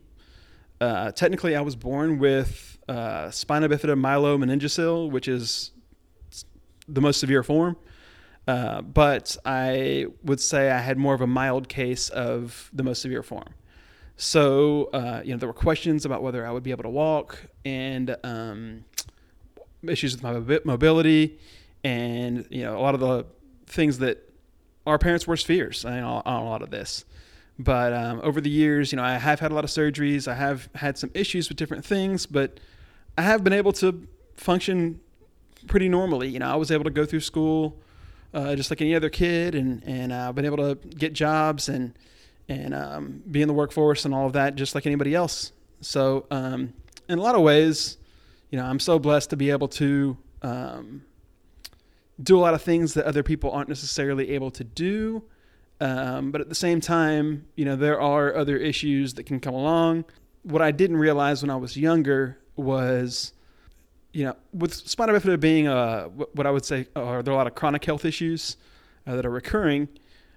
Uh, 0.80 1.10
technically, 1.12 1.56
I 1.56 1.60
was 1.60 1.76
born 1.76 2.18
with 2.18 2.78
uh, 2.88 3.30
spina 3.30 3.68
bifida 3.68 3.98
myelomeningocele, 3.98 5.10
which 5.10 5.28
is 5.28 5.72
the 6.88 7.00
most 7.00 7.18
severe 7.20 7.42
form. 7.42 7.76
Uh, 8.46 8.80
but 8.80 9.36
I 9.44 10.06
would 10.22 10.40
say 10.40 10.70
I 10.70 10.78
had 10.78 10.98
more 10.98 11.14
of 11.14 11.20
a 11.20 11.26
mild 11.26 11.68
case 11.68 12.08
of 12.10 12.70
the 12.72 12.84
most 12.84 13.02
severe 13.02 13.22
form. 13.24 13.54
So, 14.16 14.84
uh, 14.92 15.20
you 15.24 15.32
know, 15.32 15.38
there 15.38 15.48
were 15.48 15.52
questions 15.52 16.04
about 16.04 16.22
whether 16.22 16.46
I 16.46 16.50
would 16.50 16.62
be 16.62 16.70
able 16.70 16.84
to 16.84 16.90
walk 16.90 17.38
and 17.64 18.16
um, 18.24 18.84
issues 19.86 20.14
with 20.14 20.22
my 20.22 20.60
mobility 20.64 21.38
and, 21.84 22.46
you 22.50 22.62
know, 22.62 22.78
a 22.78 22.80
lot 22.80 22.94
of 22.94 23.00
the 23.00 23.26
things 23.66 23.98
that 23.98 24.22
our 24.86 24.98
parents' 24.98 25.26
worst 25.26 25.46
fears 25.46 25.84
know, 25.84 26.22
on 26.24 26.42
a 26.42 26.44
lot 26.44 26.62
of 26.62 26.70
this. 26.70 27.04
But 27.58 27.92
um, 27.92 28.20
over 28.22 28.40
the 28.40 28.50
years, 28.50 28.92
you 28.92 28.96
know, 28.96 29.02
I 29.04 29.14
have 29.14 29.40
had 29.40 29.50
a 29.50 29.54
lot 29.54 29.64
of 29.64 29.70
surgeries. 29.70 30.28
I 30.28 30.34
have 30.34 30.68
had 30.74 30.98
some 30.98 31.10
issues 31.14 31.48
with 31.48 31.56
different 31.56 31.84
things, 31.84 32.26
but 32.26 32.60
I 33.16 33.22
have 33.22 33.44
been 33.44 33.54
able 33.54 33.72
to 33.74 34.06
function 34.34 35.00
pretty 35.66 35.88
normally. 35.88 36.28
You 36.28 36.38
know, 36.38 36.50
I 36.50 36.56
was 36.56 36.70
able 36.70 36.84
to 36.84 36.90
go 36.90 37.06
through 37.06 37.20
school 37.20 37.78
uh, 38.34 38.54
just 38.54 38.70
like 38.70 38.82
any 38.82 38.94
other 38.94 39.08
kid, 39.08 39.54
and 39.54 39.82
and 39.86 40.12
I've 40.12 40.34
been 40.34 40.44
able 40.44 40.58
to 40.58 40.74
get 40.74 41.14
jobs 41.14 41.68
and 41.68 41.94
and 42.48 42.74
um, 42.74 43.22
be 43.30 43.42
in 43.42 43.48
the 43.48 43.54
workforce 43.54 44.04
and 44.04 44.14
all 44.14 44.26
of 44.26 44.34
that, 44.34 44.54
just 44.54 44.74
like 44.74 44.86
anybody 44.86 45.14
else. 45.14 45.52
So, 45.80 46.26
um, 46.30 46.72
in 47.08 47.18
a 47.18 47.22
lot 47.22 47.34
of 47.34 47.42
ways, 47.42 47.98
you 48.50 48.58
know, 48.58 48.64
I'm 48.64 48.80
so 48.80 48.98
blessed 48.98 49.30
to 49.30 49.36
be 49.36 49.50
able 49.50 49.68
to 49.68 50.16
um, 50.42 51.04
do 52.22 52.38
a 52.38 52.40
lot 52.40 52.54
of 52.54 52.62
things 52.62 52.94
that 52.94 53.04
other 53.04 53.22
people 53.22 53.50
aren't 53.50 53.68
necessarily 53.68 54.30
able 54.30 54.50
to 54.52 54.64
do. 54.64 55.22
Um, 55.80 56.30
but 56.30 56.40
at 56.40 56.48
the 56.48 56.54
same 56.54 56.80
time, 56.80 57.46
you 57.54 57.64
know, 57.64 57.76
there 57.76 58.00
are 58.00 58.34
other 58.34 58.56
issues 58.56 59.14
that 59.14 59.24
can 59.24 59.40
come 59.40 59.54
along. 59.54 60.04
What 60.42 60.62
I 60.62 60.70
didn't 60.70 60.96
realize 60.96 61.42
when 61.42 61.50
I 61.50 61.56
was 61.56 61.76
younger 61.76 62.38
was, 62.56 63.32
you 64.12 64.24
know, 64.24 64.36
with 64.54 64.72
spina 64.72 65.12
bifida 65.12 65.38
being 65.38 65.68
a, 65.68 66.04
what 66.32 66.46
I 66.46 66.50
would 66.50 66.64
say 66.64 66.86
are 66.96 67.22
there 67.22 67.32
are 67.32 67.34
a 67.34 67.38
lot 67.38 67.46
of 67.46 67.54
chronic 67.54 67.84
health 67.84 68.04
issues 68.04 68.56
uh, 69.06 69.16
that 69.16 69.26
are 69.26 69.30
recurring. 69.30 69.88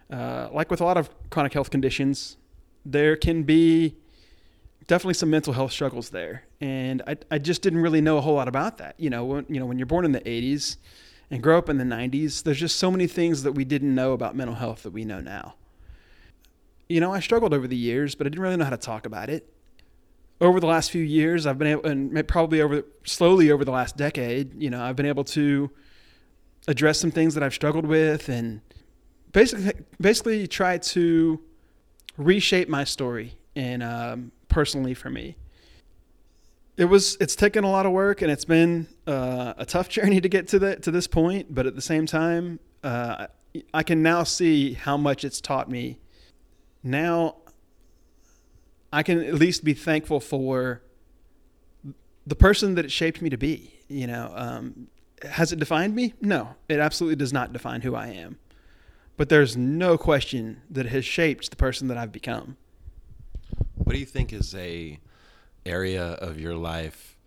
Uh, 0.09 0.49
like 0.51 0.71
with 0.71 0.81
a 0.81 0.85
lot 0.85 0.97
of 0.97 1.09
chronic 1.29 1.53
health 1.53 1.69
conditions, 1.69 2.37
there 2.85 3.15
can 3.15 3.43
be 3.43 3.95
definitely 4.87 5.13
some 5.13 5.29
mental 5.29 5.53
health 5.53 5.71
struggles 5.71 6.09
there, 6.09 6.45
and 6.59 7.03
I, 7.05 7.17
I 7.29 7.37
just 7.37 7.61
didn't 7.61 7.79
really 7.79 8.01
know 8.01 8.17
a 8.17 8.21
whole 8.21 8.35
lot 8.35 8.47
about 8.47 8.79
that. 8.79 8.95
You 8.97 9.09
know, 9.09 9.25
when 9.25 9.45
you 9.49 9.59
know 9.59 9.65
when 9.65 9.77
you're 9.77 9.85
born 9.85 10.05
in 10.05 10.11
the 10.11 10.21
'80s, 10.21 10.77
and 11.31 11.43
grow 11.43 11.57
up 11.57 11.69
in 11.69 11.77
the 11.77 11.83
90s, 11.83 12.43
there's 12.43 12.59
just 12.59 12.77
so 12.77 12.89
many 12.89 13.07
things 13.07 13.43
that 13.43 13.51
we 13.51 13.63
didn't 13.63 13.93
know 13.93 14.13
about 14.13 14.35
mental 14.35 14.55
health 14.55 14.83
that 14.83 14.91
we 14.91 15.05
know 15.05 15.21
now. 15.21 15.55
You 16.87 16.99
know, 16.99 17.13
I 17.13 17.19
struggled 17.19 17.53
over 17.53 17.67
the 17.67 17.77
years, 17.77 18.15
but 18.15 18.25
I 18.25 18.29
didn't 18.29 18.41
really 18.41 18.57
know 18.57 18.63
how 18.63 18.71
to 18.71 18.77
talk 18.77 19.05
about 19.05 19.29
it. 19.29 19.47
Over 20.41 20.59
the 20.59 20.65
last 20.65 20.89
few 20.89 21.03
years, 21.03 21.45
I've 21.45 21.59
been 21.59 21.67
able, 21.67 21.85
and 21.85 22.27
probably 22.27 22.61
over 22.61 22.83
slowly 23.03 23.51
over 23.51 23.63
the 23.63 23.71
last 23.71 23.95
decade, 23.95 24.59
you 24.59 24.69
know, 24.69 24.81
I've 24.81 24.95
been 24.95 25.05
able 25.05 25.25
to 25.25 25.69
address 26.67 26.99
some 26.99 27.11
things 27.11 27.33
that 27.35 27.43
I've 27.43 27.53
struggled 27.53 27.85
with 27.85 28.29
and 28.29 28.61
basically 29.31 29.73
basically 29.99 30.47
try 30.47 30.77
to 30.77 31.39
reshape 32.17 32.69
my 32.69 32.83
story 32.83 33.37
and 33.55 33.83
um, 33.83 34.31
personally 34.47 34.93
for 34.93 35.09
me. 35.09 35.35
It 36.77 36.85
was 36.85 37.17
it's 37.19 37.35
taken 37.35 37.63
a 37.63 37.69
lot 37.69 37.85
of 37.85 37.91
work 37.91 38.21
and 38.21 38.31
it's 38.31 38.45
been 38.45 38.87
uh, 39.05 39.53
a 39.57 39.65
tough 39.65 39.89
journey 39.95 40.21
to 40.21 40.29
get 40.29 40.47
to 40.49 40.59
the 40.59 40.75
to 40.77 40.91
this 40.91 41.07
point 41.07 41.53
but 41.53 41.65
at 41.65 41.75
the 41.75 41.81
same 41.81 42.05
time 42.05 42.59
uh, 42.83 43.27
i 43.73 43.83
can 43.83 44.01
now 44.01 44.23
see 44.23 44.73
how 44.73 44.97
much 44.97 45.23
it's 45.23 45.41
taught 45.41 45.69
me. 45.69 45.99
Now 46.81 47.35
i 48.91 49.03
can 49.03 49.23
at 49.23 49.35
least 49.35 49.63
be 49.63 49.73
thankful 49.73 50.19
for 50.19 50.81
the 52.25 52.35
person 52.35 52.75
that 52.75 52.85
it 52.85 52.91
shaped 52.91 53.21
me 53.21 53.29
to 53.29 53.37
be 53.37 53.73
you 53.87 54.07
know 54.07 54.31
um, 54.35 54.87
has 55.23 55.51
it 55.51 55.59
defined 55.59 55.93
me? 55.95 56.13
No 56.21 56.55
it 56.69 56.79
absolutely 56.79 57.17
does 57.17 57.33
not 57.33 57.51
define 57.51 57.81
who 57.81 57.95
i 57.95 58.07
am 58.07 58.37
but 59.19 59.27
there's 59.27 59.57
no 59.57 59.97
question 59.97 60.61
that 60.69 60.85
it 60.85 60.89
has 60.93 61.03
shaped 61.03 61.49
the 61.49 61.57
person 61.57 61.89
that 61.89 61.97
i've 61.97 62.11
become. 62.11 62.55
What 63.75 63.91
do 63.91 63.99
you 63.99 64.05
think 64.05 64.31
is 64.31 64.55
a 64.55 64.97
area 65.65 66.13
of 66.13 66.39
your 66.39 66.55
life 66.55 67.17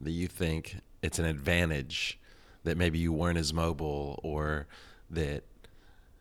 that 0.00 0.12
you 0.12 0.28
think 0.28 0.76
it's 1.02 1.18
an 1.18 1.24
advantage 1.24 2.20
that 2.62 2.76
maybe 2.76 3.00
you 3.00 3.12
weren't 3.12 3.38
as 3.38 3.52
mobile 3.52 4.20
or 4.22 4.68
that 5.10 5.42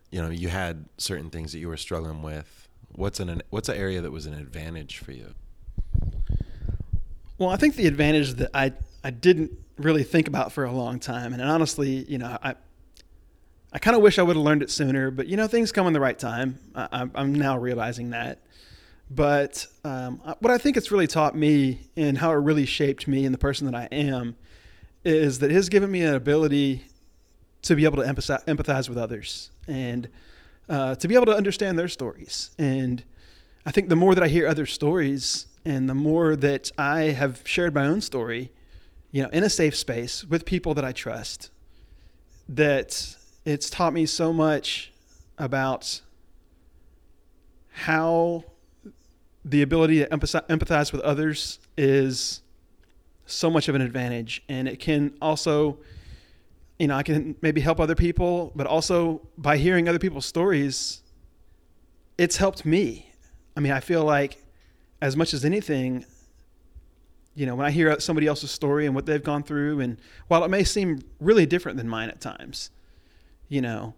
you 0.10 0.20
know 0.20 0.32
you 0.32 0.50
had 0.50 0.86
certain 0.98 1.30
things 1.30 1.52
that 1.52 1.60
you 1.60 1.68
were 1.68 1.78
struggling 1.78 2.24
with? 2.24 2.68
What's 2.94 3.20
an 3.20 3.44
what's 3.52 3.70
an 3.70 3.78
area 3.78 4.02
that 4.02 4.12
was 4.12 4.26
an 4.26 4.34
advantage 4.34 4.98
for 4.98 5.12
you? 5.12 5.36
Well 7.38 7.50
i 7.50 7.58
think 7.58 7.76
the 7.76 7.86
advantage 7.86 8.34
that 8.34 8.50
i 8.56 8.74
i 9.04 9.12
didn't 9.12 9.52
really 9.78 10.04
think 10.04 10.28
about 10.28 10.52
for 10.52 10.64
a 10.64 10.72
long 10.72 11.00
time. 11.00 11.32
And 11.32 11.44
honestly 11.44 12.06
you 12.10 12.18
know 12.18 12.40
i 12.42 12.56
i 13.72 13.80
kind 13.80 13.96
of 13.96 14.02
wish 14.02 14.20
i 14.20 14.24
would 14.24 14.36
have 14.36 14.46
learned 14.46 14.64
it 14.64 14.70
sooner 14.70 15.12
but 15.12 15.28
you 15.28 15.38
know 15.38 15.48
things 15.48 15.72
come 15.72 15.88
in 15.88 15.94
the 15.94 16.00
right 16.00 16.20
time 16.20 16.60
I, 16.76 17.08
i'm 17.16 17.34
now 17.34 17.58
realizing 17.58 18.12
that 18.12 18.40
but 19.14 19.68
um, 19.84 20.22
what 20.40 20.52
I 20.52 20.58
think 20.58 20.78
it's 20.78 20.90
really 20.90 21.06
taught 21.06 21.36
me 21.36 21.82
and 21.98 22.18
how 22.18 22.32
it 22.32 22.36
really 22.36 22.66
shaped 22.66 23.10
me 23.10 23.26
and 23.26 23.34
the 23.34 23.38
person 23.38 23.70
that 23.70 23.76
I 23.76 23.90
am 23.92 24.38
is 25.04 25.40
that 25.40 25.52
it 25.52 25.54
has 25.54 25.68
given 25.68 25.92
me 25.92 26.02
an 26.02 26.16
ability 26.16 26.86
to 27.64 27.76
be 27.76 27.84
able 27.84 28.02
to 28.02 28.08
empathize, 28.08 28.44
empathize 28.46 28.88
with 28.88 28.98
others 28.98 29.52
and 29.68 30.08
uh, 30.70 30.96
to 30.96 31.08
be 31.10 31.16
able 31.16 31.26
to 31.26 31.36
understand 31.36 31.78
their 31.78 31.90
stories. 31.90 32.52
And 32.58 33.04
I 33.66 33.72
think 33.72 33.90
the 33.90 33.98
more 33.98 34.16
that 34.16 34.24
I 34.24 34.30
hear 34.30 34.48
other 34.48 34.66
stories 34.66 35.48
and 35.66 35.90
the 35.90 35.94
more 35.96 36.38
that 36.38 36.72
I 36.78 37.02
have 37.02 37.42
shared 37.44 37.76
my 37.76 37.86
own 37.86 38.00
story, 38.00 38.50
you 39.12 39.22
know, 39.22 39.30
in 39.30 39.44
a 39.44 39.50
safe 39.50 39.76
space 39.76 40.24
with 40.24 40.46
people 40.46 40.74
that 40.76 40.86
I 40.86 40.94
trust, 40.94 41.50
that 42.48 43.18
it's 43.46 43.70
taught 43.70 43.94
me 43.94 44.06
so 44.06 44.32
much 44.32 44.92
about 45.38 46.02
how 47.72 48.44
the 49.44 49.62
ability 49.62 50.00
to 50.00 50.08
empathize 50.08 50.92
with 50.92 51.02
others 51.02 51.60
is 51.78 52.42
so 53.26 53.50
much 53.50 53.68
of 53.68 53.76
an 53.76 53.82
advantage. 53.82 54.44
And 54.50 54.68
it 54.68 54.80
can 54.80 55.14
also 55.22 55.80
you 56.82 56.88
know 56.88 56.96
i 56.96 57.04
can 57.04 57.36
maybe 57.42 57.62
help 57.62 57.80
other 57.80 57.94
people 57.94 58.52
but 58.56 58.66
also 58.66 59.22
by 59.38 59.56
hearing 59.56 59.88
other 59.88 60.00
people's 60.00 60.26
stories 60.26 61.04
it's 62.18 62.38
helped 62.38 62.66
me. 62.66 63.12
I 63.56 63.60
mean 63.60 63.72
i 63.72 63.80
feel 63.80 64.04
like 64.04 64.44
as 65.00 65.16
much 65.16 65.32
as 65.36 65.46
anything 65.46 66.06
you 67.36 67.46
know 67.46 67.54
when 67.54 67.68
i 67.68 67.72
hear 67.72 68.00
somebody 68.00 68.26
else's 68.26 68.50
story 68.50 68.88
and 68.88 68.96
what 68.96 69.06
they've 69.06 69.24
gone 69.24 69.44
through 69.44 69.80
and 69.80 69.98
while 70.28 70.44
it 70.44 70.50
may 70.50 70.64
seem 70.64 71.02
really 71.20 71.46
different 71.46 71.78
than 71.78 71.88
mine 71.88 72.10
at 72.10 72.20
times 72.20 72.72
you 73.52 73.62
know 73.62 73.94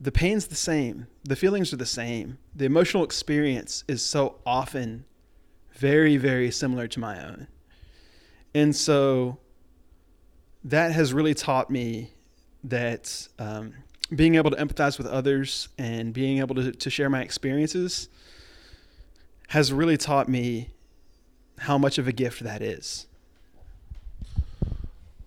the 0.00 0.10
pain's 0.10 0.48
the 0.48 0.56
same, 0.56 1.06
the 1.22 1.36
feelings 1.36 1.72
are 1.72 1.76
the 1.76 1.86
same, 1.86 2.38
the 2.54 2.64
emotional 2.64 3.04
experience 3.04 3.84
is 3.86 4.04
so 4.04 4.36
often 4.44 5.04
very, 5.72 6.16
very 6.16 6.50
similar 6.50 6.86
to 6.88 7.00
my 7.00 7.24
own. 7.24 7.46
And 8.54 8.74
so 8.74 9.38
that 10.64 10.92
has 10.92 11.12
really 11.12 11.34
taught 11.34 11.70
me 11.70 12.12
that 12.64 13.28
um, 13.38 13.74
being 14.14 14.34
able 14.34 14.50
to 14.50 14.56
empathize 14.56 14.98
with 14.98 15.06
others 15.06 15.68
and 15.78 16.12
being 16.12 16.38
able 16.38 16.54
to, 16.56 16.72
to 16.72 16.90
share 16.90 17.10
my 17.10 17.22
experiences 17.22 18.08
has 19.48 19.72
really 19.72 19.96
taught 19.96 20.28
me 20.28 20.70
how 21.58 21.78
much 21.78 21.98
of 21.98 22.08
a 22.08 22.12
gift 22.12 22.42
that 22.42 22.62
is. 22.62 23.06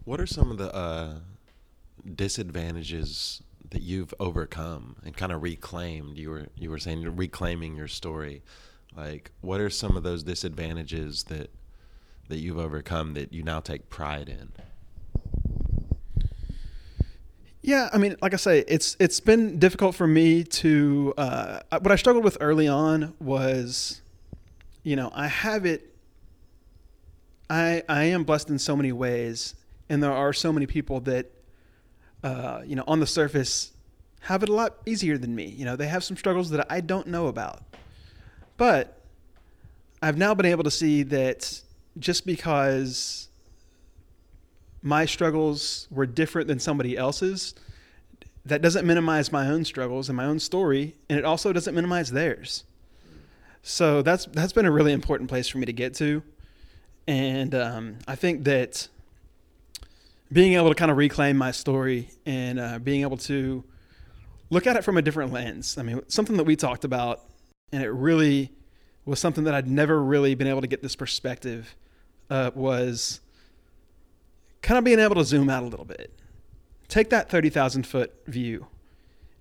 What 0.06 0.20
are 0.20 0.28
some 0.28 0.52
of 0.52 0.58
the 0.58 0.74
uh, 0.74 1.16
disadvantages 2.16 3.42
that 3.72 3.82
you've 3.82 4.14
overcome 4.20 4.96
and 5.04 5.16
kind 5.16 5.32
of 5.32 5.42
reclaimed. 5.44 6.18
You 6.18 6.30
were 6.30 6.48
you 6.56 6.70
were 6.70 6.80
saying 6.80 7.04
reclaiming 7.16 7.76
your 7.76 7.88
story. 7.88 8.42
Like, 8.96 9.32
what 9.42 9.60
are 9.60 9.70
some 9.70 9.98
of 9.98 10.04
those 10.04 10.24
disadvantages 10.24 11.24
that 11.26 11.52
that 12.30 12.38
you've 12.38 12.58
overcome 12.58 13.14
that 13.14 13.34
you 13.34 13.44
now 13.44 13.60
take 13.60 13.90
pride 13.90 14.30
in? 14.30 14.52
Yeah, 17.62 17.90
I 17.92 17.98
mean, 17.98 18.16
like 18.22 18.34
I 18.34 18.38
say, 18.38 18.64
it's 18.68 18.96
it's 19.00 19.20
been 19.20 19.60
difficult 19.60 19.96
for 19.96 20.08
me 20.08 20.44
to. 20.44 21.14
Uh, 21.18 21.60
what 21.82 21.92
I 21.92 21.98
struggled 21.98 22.24
with 22.24 22.38
early 22.40 22.68
on 22.68 23.14
was, 23.20 24.02
you 24.84 24.96
know, 24.96 25.12
I 25.14 25.28
have 25.28 25.66
it. 25.66 25.94
I 27.50 27.84
I 27.90 28.06
am 28.06 28.24
blessed 28.24 28.50
in 28.50 28.58
so 28.58 28.76
many 28.76 28.94
ways, 28.94 29.54
and 29.90 30.02
there 30.02 30.14
are 30.14 30.32
so 30.32 30.54
many 30.54 30.66
people 30.66 31.02
that 31.02 31.30
uh, 32.28 32.62
you 32.66 32.76
know, 32.76 32.84
on 32.88 33.00
the 33.00 33.08
surface, 33.08 33.72
have 34.20 34.44
it 34.44 34.50
a 34.50 34.54
lot 34.54 34.76
easier 34.86 35.18
than 35.18 35.34
me. 35.34 35.46
You 35.46 35.64
know, 35.64 35.78
they 35.78 35.88
have 35.88 36.04
some 36.04 36.18
struggles 36.18 36.50
that 36.50 36.68
I 36.70 36.82
don't 36.82 37.08
know 37.08 37.28
about. 37.28 37.62
But 38.58 39.02
I've 40.02 40.18
now 40.18 40.34
been 40.34 40.46
able 40.46 40.66
to 40.66 40.72
see 40.72 41.04
that 41.04 41.62
just 41.98 42.26
because 42.26 43.30
my 44.82 45.06
struggles 45.06 45.88
were 45.90 46.06
different 46.06 46.50
than 46.50 46.60
somebody 46.60 46.98
else's, 46.98 47.56
that 48.46 48.62
doesn't 48.62 48.86
minimize 48.86 49.32
my 49.32 49.48
own 49.48 49.64
struggles 49.64 50.10
and 50.10 50.18
my 50.18 50.26
own 50.26 50.40
story, 50.40 50.96
and 51.10 51.18
it 51.18 51.24
also 51.24 51.54
doesn't 51.54 51.76
minimize 51.76 52.12
theirs. 52.12 52.66
So 53.64 54.02
that's 54.02 54.26
that's 54.26 54.54
been 54.54 54.66
a 54.66 54.72
really 54.72 54.94
important 54.94 55.30
place 55.30 55.48
for 55.48 55.58
me 55.60 55.66
to 55.66 55.74
get 55.74 55.94
to, 55.96 56.24
and 57.08 57.56
um, 57.56 57.98
I 58.08 58.16
think 58.16 58.44
that 58.46 58.88
being 60.32 60.54
able 60.54 60.70
to 60.70 60.76
kind 60.76 60.92
of 60.92 60.98
reclaim 60.98 61.38
my 61.38 61.52
story 61.52 62.10
and 62.26 62.60
uh, 62.60 62.80
being 62.80 63.02
able 63.02 63.18
to 63.18 63.64
look 64.50 64.68
at 64.68 64.76
it 64.76 64.84
from 64.84 64.98
a 64.98 65.02
different 65.02 65.32
lens. 65.32 65.78
I 65.78 65.84
mean, 65.84 66.02
something 66.08 66.38
that 66.38 66.44
we 66.44 66.56
talked 66.56 66.84
about, 66.84 67.22
and 67.72 67.84
it 67.84 67.90
really 67.90 68.52
was 69.06 69.20
something 69.20 69.46
that 69.46 69.54
I'd 69.54 69.68
never 69.68 70.04
really 70.04 70.36
been 70.36 70.48
able 70.48 70.62
to 70.62 70.68
get 70.68 70.82
this 70.82 70.96
perspective 70.96 71.76
uh, 72.30 72.52
was 72.54 73.22
kind 74.62 74.78
of 74.78 74.84
being 74.84 75.00
able 75.00 75.16
to 75.16 75.24
zoom 75.24 75.50
out 75.50 75.64
a 75.64 75.68
little 75.68 75.86
bit, 75.86 76.12
take 76.90 77.10
that 77.10 77.30
30,000 77.30 77.88
foot 77.88 78.14
view 78.28 78.68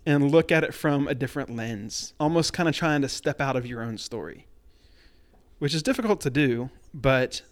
and 0.05 0.31
look 0.31 0.52
at 0.52 0.62
it 0.62 0.73
from 0.73 1.09
a 1.09 1.14
different 1.14 1.55
lens, 1.55 2.14
almost 2.21 2.52
kind 2.52 2.69
of 2.69 2.76
trying 2.76 3.02
to 3.02 3.09
step 3.09 3.40
out 3.40 3.57
of 3.57 3.66
your 3.66 3.83
own 3.83 3.99
story, 3.99 4.47
which 5.59 5.75
is 5.75 5.83
difficult 5.83 6.21
to 6.21 6.31
do, 6.31 6.71
but 6.95 7.43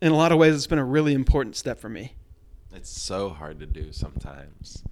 in 0.00 0.10
a 0.10 0.16
lot 0.16 0.32
of 0.32 0.38
ways, 0.38 0.54
it's 0.54 0.66
been 0.66 0.78
a 0.78 0.84
really 0.84 1.12
important 1.12 1.54
step 1.54 1.78
for 1.78 1.90
me. 1.90 2.14
It's 2.72 2.90
so 2.90 3.30
hard 3.30 3.58
to 3.60 3.66
do 3.66 3.92
sometimes, 3.92 4.84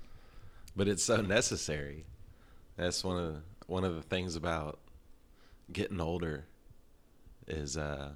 but 0.75 0.88
it's 0.88 1.02
so 1.02 1.20
necessary. 1.20 2.06
That's 2.76 3.04
one 3.04 3.16
of 3.16 3.35
the, 3.35 3.40
one 3.66 3.85
of 3.85 3.94
the 3.94 4.02
things 4.02 4.35
about 4.35 4.80
getting 5.73 6.00
older 6.00 6.47
is 7.47 7.76
uh, 7.76 8.11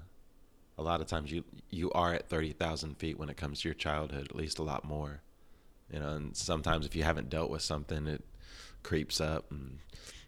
a 0.76 0.82
lot 0.82 1.00
of 1.00 1.06
times 1.06 1.30
you 1.30 1.44
you 1.70 1.92
are 1.92 2.12
at 2.12 2.28
thirty 2.28 2.52
thousand 2.52 2.96
feet 2.96 3.18
when 3.18 3.28
it 3.28 3.36
comes 3.36 3.60
to 3.60 3.68
your 3.68 3.74
childhood, 3.74 4.26
at 4.30 4.36
least 4.36 4.58
a 4.58 4.64
lot 4.64 4.84
more. 4.84 5.20
You 5.92 6.00
know, 6.00 6.08
and 6.08 6.36
sometimes 6.36 6.84
if 6.84 6.96
you 6.96 7.04
haven't 7.04 7.30
dealt 7.30 7.50
with 7.50 7.62
something, 7.62 8.06
it 8.06 8.24
creeps 8.82 9.20
up 9.20 9.50
and 9.50 9.78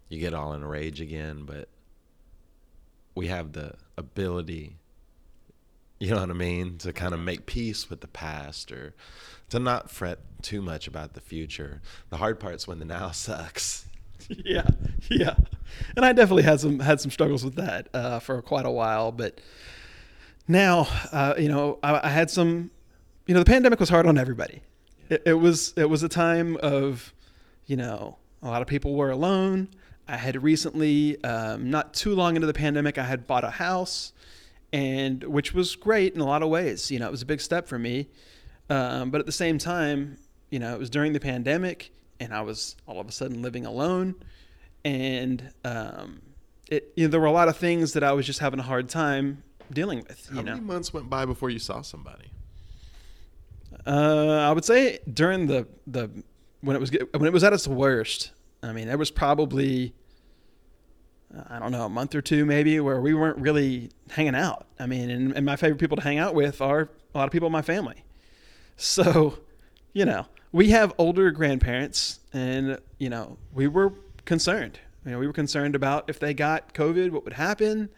you 0.08 0.20
get 0.20 0.34
all 0.34 0.52
in 0.52 0.62
a 0.62 0.68
rage 0.68 1.00
again. 1.00 1.44
But 1.44 1.68
we 3.14 3.26
have 3.28 3.52
the 3.52 3.74
ability 3.96 4.76
you 5.98 6.10
know 6.10 6.20
what 6.20 6.30
I 6.30 6.34
mean? 6.34 6.78
To 6.78 6.92
kind 6.92 7.14
of 7.14 7.20
make 7.20 7.46
peace 7.46 7.88
with 7.88 8.00
the 8.00 8.08
past 8.08 8.72
or 8.72 8.94
to 9.50 9.58
not 9.58 9.90
fret 9.90 10.18
too 10.42 10.60
much 10.60 10.86
about 10.86 11.14
the 11.14 11.20
future. 11.20 11.80
The 12.10 12.16
hard 12.16 12.40
part's 12.40 12.66
when 12.66 12.78
the 12.78 12.84
now 12.84 13.10
sucks. 13.12 13.86
Yeah, 14.28 14.66
yeah, 15.10 15.34
and 15.96 16.04
I 16.04 16.14
definitely 16.14 16.44
had 16.44 16.58
some 16.58 16.78
had 16.78 16.98
some 17.00 17.10
struggles 17.10 17.44
with 17.44 17.56
that 17.56 17.88
uh, 17.92 18.20
for 18.20 18.40
quite 18.40 18.64
a 18.64 18.70
while, 18.70 19.12
but 19.12 19.38
now, 20.48 20.88
uh, 21.12 21.34
you 21.38 21.48
know, 21.48 21.78
I, 21.82 22.06
I, 22.06 22.08
had 22.08 22.30
some. 22.30 22.70
You 23.26 23.34
know, 23.34 23.40
the 23.40 23.50
pandemic 23.50 23.80
was 23.80 23.88
hard 23.88 24.06
on 24.06 24.16
everybody, 24.16 24.62
it, 25.08 25.22
it 25.26 25.34
was 25.34 25.74
it 25.76 25.88
was 25.88 26.02
a 26.02 26.08
time 26.08 26.56
of, 26.62 27.12
you 27.66 27.76
know, 27.76 28.16
a 28.42 28.48
lot 28.48 28.62
of 28.62 28.68
people 28.68 28.94
were 28.94 29.10
alone. 29.10 29.68
I 30.06 30.16
had 30.16 30.42
recently, 30.42 31.22
um, 31.24 31.70
not 31.70 31.94
too 31.94 32.14
long 32.14 32.36
into 32.36 32.46
the 32.46 32.52
pandemic, 32.52 32.98
I 32.98 33.04
had 33.04 33.26
bought 33.26 33.44
a 33.44 33.50
house, 33.50 34.12
and 34.72 35.22
which 35.24 35.54
was 35.54 35.76
great 35.76 36.14
in 36.14 36.20
a 36.20 36.26
lot 36.26 36.42
of 36.42 36.48
ways. 36.48 36.90
You 36.90 36.98
know, 36.98 37.06
it 37.06 37.10
was 37.10 37.22
a 37.22 37.26
big 37.26 37.40
step 37.40 37.68
for 37.68 37.78
me. 37.78 38.08
Um, 38.70 39.10
but 39.10 39.20
at 39.20 39.26
the 39.26 39.32
same 39.32 39.58
time, 39.58 40.16
you 40.50 40.58
know, 40.58 40.74
it 40.74 40.78
was 40.78 40.90
during 40.90 41.12
the 41.12 41.20
pandemic, 41.20 41.92
and 42.20 42.32
I 42.32 42.40
was 42.40 42.76
all 42.86 43.00
of 43.00 43.08
a 43.08 43.12
sudden 43.12 43.42
living 43.42 43.66
alone, 43.66 44.14
and 44.84 45.52
um, 45.64 46.22
it 46.70 46.92
you 46.96 47.04
know 47.06 47.10
there 47.10 47.20
were 47.20 47.26
a 47.26 47.32
lot 47.32 47.48
of 47.48 47.56
things 47.56 47.92
that 47.92 48.02
I 48.02 48.12
was 48.12 48.26
just 48.26 48.38
having 48.38 48.60
a 48.60 48.64
hard 48.64 48.88
time 48.88 49.42
dealing 49.72 50.04
with. 50.08 50.28
You 50.30 50.36
How 50.36 50.42
know, 50.42 50.52
many 50.54 50.64
months 50.64 50.92
went 50.92 51.10
by 51.10 51.26
before 51.26 51.50
you 51.50 51.58
saw 51.58 51.82
somebody? 51.82 52.30
Uh, 53.86 54.48
I 54.48 54.52
would 54.52 54.64
say 54.64 54.98
during 55.12 55.46
the 55.46 55.66
the 55.86 56.10
when 56.60 56.76
it 56.76 56.80
was 56.80 56.90
when 56.90 57.26
it 57.26 57.32
was 57.32 57.44
at 57.44 57.52
its 57.52 57.68
worst. 57.68 58.32
I 58.62 58.72
mean, 58.72 58.88
there 58.88 58.96
was 58.96 59.10
probably 59.10 59.94
I 61.48 61.58
don't 61.58 61.72
know 61.72 61.84
a 61.84 61.88
month 61.88 62.14
or 62.14 62.22
two 62.22 62.44
maybe 62.44 62.78
where 62.80 63.00
we 63.00 63.14
weren't 63.14 63.38
really 63.38 63.90
hanging 64.10 64.34
out. 64.34 64.66
I 64.78 64.86
mean, 64.86 65.10
and, 65.10 65.32
and 65.36 65.44
my 65.44 65.56
favorite 65.56 65.78
people 65.78 65.96
to 65.96 66.02
hang 66.02 66.18
out 66.18 66.34
with 66.34 66.60
are 66.60 66.88
a 67.14 67.18
lot 67.18 67.24
of 67.24 67.30
people 67.30 67.46
in 67.46 67.52
my 67.52 67.62
family. 67.62 68.04
So, 68.76 69.38
you 69.92 70.04
know, 70.04 70.26
we 70.52 70.70
have 70.70 70.92
older 70.98 71.30
grandparents, 71.30 72.20
and 72.32 72.78
you 72.98 73.08
know, 73.08 73.36
we 73.52 73.68
were 73.68 73.92
concerned. 74.24 74.78
You 75.04 75.12
know, 75.12 75.18
we 75.18 75.26
were 75.26 75.32
concerned 75.32 75.74
about 75.74 76.04
if 76.08 76.18
they 76.18 76.34
got 76.34 76.74
COVID, 76.74 77.10
what 77.10 77.24
would 77.24 77.34
happen, 77.34 77.88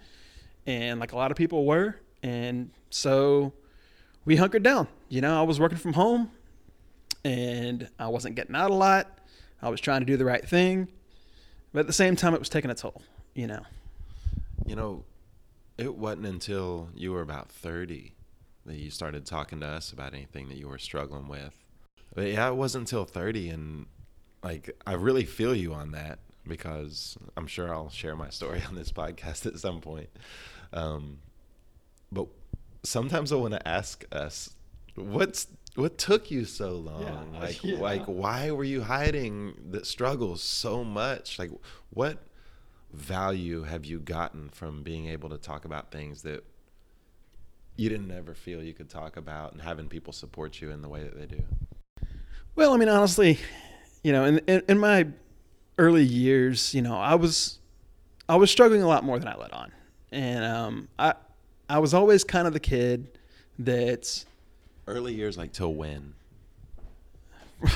and 0.66 1.00
like 1.00 1.12
a 1.12 1.16
lot 1.16 1.30
of 1.30 1.36
people 1.36 1.64
were, 1.64 1.96
and 2.22 2.70
so 2.90 3.52
we 4.24 4.36
hunkered 4.36 4.62
down. 4.62 4.88
You 5.08 5.20
know, 5.20 5.38
I 5.38 5.42
was 5.42 5.60
working 5.60 5.78
from 5.78 5.94
home 5.94 6.30
and 7.24 7.88
I 7.98 8.08
wasn't 8.08 8.36
getting 8.36 8.54
out 8.54 8.70
a 8.70 8.74
lot. 8.74 9.18
I 9.60 9.68
was 9.68 9.80
trying 9.80 10.00
to 10.00 10.06
do 10.06 10.16
the 10.16 10.24
right 10.24 10.46
thing. 10.46 10.88
But 11.72 11.80
at 11.80 11.86
the 11.86 11.92
same 11.92 12.16
time, 12.16 12.34
it 12.34 12.38
was 12.38 12.48
taking 12.48 12.70
a 12.70 12.74
toll, 12.74 13.02
you 13.36 13.46
know. 13.46 13.62
You 14.64 14.74
know, 14.74 15.04
it 15.78 15.94
wasn't 15.94 16.26
until 16.26 16.88
you 16.94 17.12
were 17.12 17.20
about 17.20 17.50
30 17.50 18.14
that 18.64 18.76
you 18.76 18.90
started 18.90 19.26
talking 19.26 19.60
to 19.60 19.66
us 19.66 19.92
about 19.92 20.14
anything 20.14 20.48
that 20.48 20.56
you 20.56 20.68
were 20.68 20.78
struggling 20.78 21.28
with. 21.28 21.62
But 22.14 22.28
yeah, 22.28 22.48
it 22.48 22.56
wasn't 22.56 22.82
until 22.82 23.04
30. 23.04 23.50
And 23.50 23.86
like, 24.42 24.70
I 24.86 24.94
really 24.94 25.24
feel 25.24 25.54
you 25.54 25.72
on 25.74 25.92
that 25.92 26.18
because 26.48 27.16
I'm 27.36 27.46
sure 27.46 27.72
I'll 27.72 27.90
share 27.90 28.16
my 28.16 28.30
story 28.30 28.62
on 28.68 28.74
this 28.74 28.90
podcast 28.90 29.46
at 29.46 29.58
some 29.58 29.80
point. 29.80 30.08
Um, 30.72 31.18
but 32.10 32.26
sometimes 32.82 33.32
I 33.32 33.36
want 33.36 33.54
to 33.54 33.68
ask 33.68 34.04
us, 34.10 34.50
what's 34.94 35.46
what 35.74 35.98
took 35.98 36.30
you 36.30 36.46
so 36.46 36.70
long? 36.70 37.02
Yeah, 37.02 37.40
like, 37.40 37.64
yeah. 37.64 37.78
like, 37.78 38.04
why 38.06 38.50
were 38.50 38.64
you 38.64 38.82
hiding 38.82 39.54
the 39.70 39.84
struggles 39.84 40.42
so 40.42 40.82
much? 40.82 41.38
Like, 41.38 41.50
what 41.90 42.18
value 42.96 43.62
have 43.62 43.84
you 43.84 43.98
gotten 43.98 44.48
from 44.48 44.82
being 44.82 45.06
able 45.06 45.28
to 45.28 45.38
talk 45.38 45.64
about 45.64 45.90
things 45.90 46.22
that 46.22 46.44
you 47.76 47.88
didn't 47.88 48.10
ever 48.10 48.34
feel 48.34 48.62
you 48.62 48.72
could 48.72 48.88
talk 48.88 49.16
about 49.16 49.52
and 49.52 49.60
having 49.60 49.88
people 49.88 50.12
support 50.12 50.60
you 50.60 50.70
in 50.70 50.82
the 50.82 50.88
way 50.88 51.02
that 51.02 51.16
they 51.18 51.26
do? 51.26 51.42
Well, 52.54 52.72
I 52.72 52.78
mean, 52.78 52.88
honestly, 52.88 53.38
you 54.02 54.12
know, 54.12 54.24
in, 54.24 54.38
in, 54.46 54.62
in 54.68 54.78
my 54.78 55.06
early 55.78 56.04
years, 56.04 56.74
you 56.74 56.82
know, 56.82 56.96
I 56.96 57.14
was 57.14 57.58
I 58.28 58.36
was 58.36 58.50
struggling 58.50 58.82
a 58.82 58.88
lot 58.88 59.04
more 59.04 59.18
than 59.18 59.28
I 59.28 59.36
let 59.36 59.52
on, 59.52 59.72
and 60.10 60.44
um, 60.44 60.88
I 60.98 61.14
I 61.68 61.78
was 61.78 61.92
always 61.92 62.24
kind 62.24 62.46
of 62.46 62.54
the 62.54 62.60
kid 62.60 63.18
that 63.58 64.24
Early 64.88 65.14
years, 65.14 65.36
like 65.36 65.52
till 65.52 65.74
when? 65.74 66.14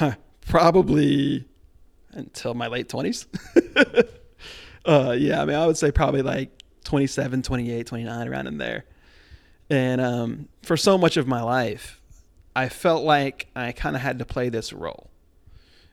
probably 0.46 1.44
until 2.12 2.54
my 2.54 2.68
late 2.68 2.88
20s. 2.88 3.26
uh, 4.90 5.12
yeah, 5.12 5.40
I 5.40 5.44
mean, 5.44 5.56
I 5.56 5.66
would 5.66 5.76
say 5.76 5.92
probably 5.92 6.22
like 6.22 6.50
27, 6.84 7.42
28, 7.42 7.86
29, 7.86 8.28
around 8.28 8.46
in 8.48 8.58
there. 8.58 8.84
And 9.70 10.00
um, 10.00 10.48
for 10.62 10.76
so 10.76 10.98
much 10.98 11.16
of 11.16 11.28
my 11.28 11.42
life, 11.42 12.00
I 12.56 12.68
felt 12.68 13.04
like 13.04 13.46
I 13.54 13.70
kind 13.70 13.94
of 13.94 14.02
had 14.02 14.18
to 14.18 14.24
play 14.24 14.48
this 14.48 14.72
role. 14.72 15.08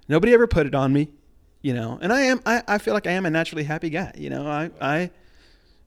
Nobody 0.09 0.33
ever 0.33 0.47
put 0.47 0.65
it 0.65 0.73
on 0.73 0.93
me, 0.93 1.09
you 1.61 1.75
know, 1.75 1.99
and 2.01 2.11
I 2.11 2.21
am, 2.21 2.41
I, 2.45 2.63
I 2.67 2.77
feel 2.79 2.95
like 2.95 3.05
I 3.05 3.11
am 3.11 3.27
a 3.27 3.29
naturally 3.29 3.65
happy 3.65 3.91
guy. 3.91 4.13
You 4.17 4.31
know, 4.31 4.47
I, 4.47 4.71
I, 4.81 5.11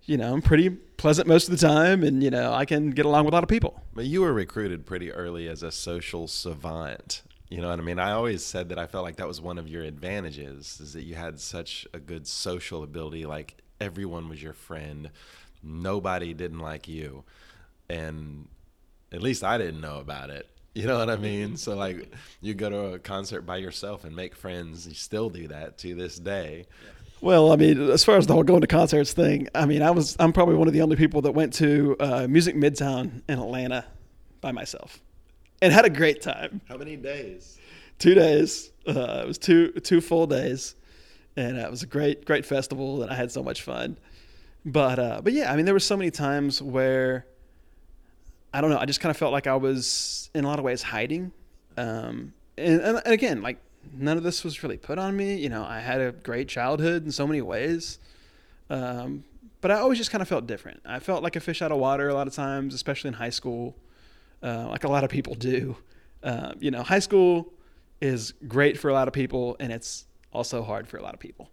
you 0.05 0.17
know, 0.17 0.33
I'm 0.33 0.43
pretty 0.43 0.71
pleasant 0.71 1.27
most 1.27 1.49
of 1.49 1.59
the 1.59 1.67
time 1.67 2.05
and, 2.05 2.23
you 2.23 2.31
know, 2.31 2.53
I 2.53 2.65
can 2.65 2.91
get 2.91 3.07
along 3.07 3.25
with 3.25 3.35
a 3.35 3.37
lot 3.37 3.43
of 3.43 3.49
people. 3.49 3.83
But 3.93 4.05
you 4.05 4.21
were 4.21 4.33
recruited 4.33 4.87
pretty 4.87 5.11
early 5.11 5.49
as 5.49 5.65
a 5.65 5.73
social 5.73 6.29
savant. 6.29 7.23
You 7.51 7.61
know 7.61 7.69
what 7.69 7.81
I 7.81 7.83
mean? 7.83 7.99
I 7.99 8.13
always 8.13 8.45
said 8.45 8.69
that 8.69 8.79
I 8.79 8.87
felt 8.87 9.03
like 9.03 9.17
that 9.17 9.27
was 9.27 9.41
one 9.41 9.59
of 9.59 9.67
your 9.67 9.83
advantages 9.83 10.79
is 10.81 10.93
that 10.93 11.03
you 11.03 11.17
had 11.17 11.41
such 11.41 11.87
a 11.93 11.99
good 11.99 12.29
social 12.29 12.85
ability. 12.85 13.27
Like 13.27 13.57
everyone 13.81 14.29
was 14.29 14.41
your 14.41 14.53
friend. 14.53 15.11
Nobody 15.61 16.33
didn't 16.33 16.61
like 16.61 16.87
you. 16.87 17.25
And 17.89 18.47
at 19.13 19.21
least 19.21 19.43
I 19.43 19.59
didn't 19.59 19.81
know 19.81 19.99
about 19.99 20.31
it. 20.31 20.49
You 20.73 20.87
know 20.87 20.99
what 20.99 21.11
I 21.11 21.17
mean? 21.17 21.57
So 21.57 21.75
like 21.75 22.13
you 22.41 22.55
go 22.55 22.71
to 22.71 22.79
a 22.93 22.99
concert 23.01 23.43
by 23.43 23.57
yourself 23.57 24.05
and 24.05 24.15
make 24.15 24.37
friends. 24.37 24.87
You 24.87 24.95
still 24.95 25.29
do 25.29 25.49
that 25.49 25.79
to 25.79 25.97
this 25.97 26.17
day. 26.17 26.67
Well, 27.21 27.51
I 27.51 27.57
mean, 27.57 27.91
as 27.91 28.05
far 28.05 28.17
as 28.17 28.29
the 28.29 28.35
whole 28.35 28.45
going 28.45 28.61
to 28.61 28.69
concerts 28.69 29.13
thing, 29.13 29.49
I 29.53 29.67
mean, 29.67 29.83
I 29.83 29.91
was 29.91 30.17
I'm 30.21 30.33
probably 30.33 30.55
one 30.55 30.69
of 30.69 30.73
the 30.73 30.83
only 30.83 30.95
people 30.95 31.23
that 31.23 31.33
went 31.33 31.55
to 31.55 31.97
uh, 31.99 32.27
Music 32.29 32.55
Midtown 32.55 33.23
in 33.29 33.41
Atlanta 33.41 33.85
by 34.41 34.53
myself, 34.53 35.01
and 35.63 35.73
had 35.73 35.85
a 35.85 35.91
great 35.91 36.23
time. 36.23 36.61
How 36.69 36.77
many 36.77 36.97
days? 36.97 37.59
Two 37.99 38.15
days. 38.15 38.71
Uh, 38.87 39.21
it 39.23 39.27
was 39.27 39.39
two 39.39 39.73
two 39.73 40.01
full 40.01 40.27
days, 40.27 40.75
and 41.37 41.59
uh, 41.59 41.63
it 41.63 41.71
was 41.71 41.83
a 41.83 41.87
great 41.87 42.25
great 42.25 42.47
festival, 42.47 43.03
and 43.03 43.11
I 43.11 43.15
had 43.15 43.31
so 43.31 43.43
much 43.43 43.63
fun. 43.63 43.99
But 44.65 44.99
uh, 44.99 45.21
but 45.23 45.33
yeah, 45.33 45.53
I 45.53 45.57
mean, 45.57 45.65
there 45.65 45.75
were 45.75 45.81
so 45.81 45.97
many 45.97 46.11
times 46.11 46.63
where 46.63 47.27
I 48.53 48.61
don't 48.61 48.71
know. 48.71 48.79
I 48.79 48.87
just 48.87 49.01
kind 49.01 49.11
of 49.11 49.17
felt 49.17 49.33
like 49.33 49.47
I 49.47 49.57
was 49.57 50.31
in 50.35 50.45
a 50.45 50.49
lot 50.49 50.59
of 50.59 50.65
ways 50.65 50.83
hiding, 50.83 51.33
um, 51.77 52.33
and, 52.57 52.81
and 52.81 53.03
and 53.05 53.13
again, 53.13 53.43
like 53.43 53.59
none 53.93 54.17
of 54.17 54.23
this 54.23 54.45
was 54.45 54.63
really 54.63 54.77
put 54.77 54.99
on 54.99 55.17
me. 55.17 55.37
You 55.37 55.49
know, 55.49 55.65
I 55.65 55.81
had 55.81 56.01
a 56.01 56.13
great 56.13 56.49
childhood 56.49 57.05
in 57.05 57.13
so 57.13 57.27
many 57.27 57.43
ways. 57.43 57.99
Um, 58.69 59.25
but 59.61 59.71
I 59.71 59.75
always 59.75 59.99
just 59.99 60.11
kind 60.11 60.23
of 60.23 60.29
felt 60.29 60.47
different. 60.47 60.81
I 60.87 61.01
felt 61.01 61.23
like 61.23 61.37
a 61.37 61.41
fish 61.41 61.61
out 61.61 61.71
of 61.73 61.79
water 61.79 62.09
a 62.09 62.15
lot 62.15 62.27
of 62.27 62.33
times, 62.33 62.73
especially 62.73 63.09
in 63.09 63.15
high 63.15 63.31
school, 63.31 63.77
uh, 64.43 64.69
like 64.69 64.85
a 64.85 64.89
lot 64.89 65.05
of 65.05 65.11
people 65.11 65.35
do. 65.35 65.77
Uh, 66.23 66.53
you 66.59 66.71
know, 66.71 66.83
high 66.83 66.99
school 66.99 67.53
is 68.01 68.33
great 68.47 68.79
for 68.79 68.89
a 68.89 68.93
lot 68.93 69.09
of 69.09 69.15
people, 69.15 69.57
and 69.61 69.73
it's 69.73 70.07
also 70.33 70.63
hard 70.63 70.87
for 70.89 70.97
a 70.97 71.03
lot 71.03 71.15
of 71.15 71.21
people. 71.21 71.51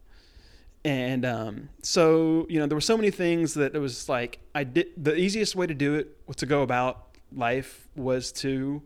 And 0.85 1.25
um, 1.25 1.69
so, 1.81 2.45
you 2.49 2.59
know, 2.59 2.65
there 2.67 2.75
were 2.75 2.81
so 2.81 2.95
many 2.95 3.11
things 3.11 3.53
that 3.55 3.75
it 3.75 3.79
was 3.79 4.07
like 4.07 4.39
I 4.55 4.63
did. 4.63 4.87
The 4.95 5.15
easiest 5.15 5.55
way 5.55 5.67
to 5.67 5.73
do 5.73 5.95
it 5.95 6.15
to 6.37 6.45
go 6.45 6.61
about 6.61 7.07
life 7.33 7.87
was 7.95 8.31
to 8.31 8.81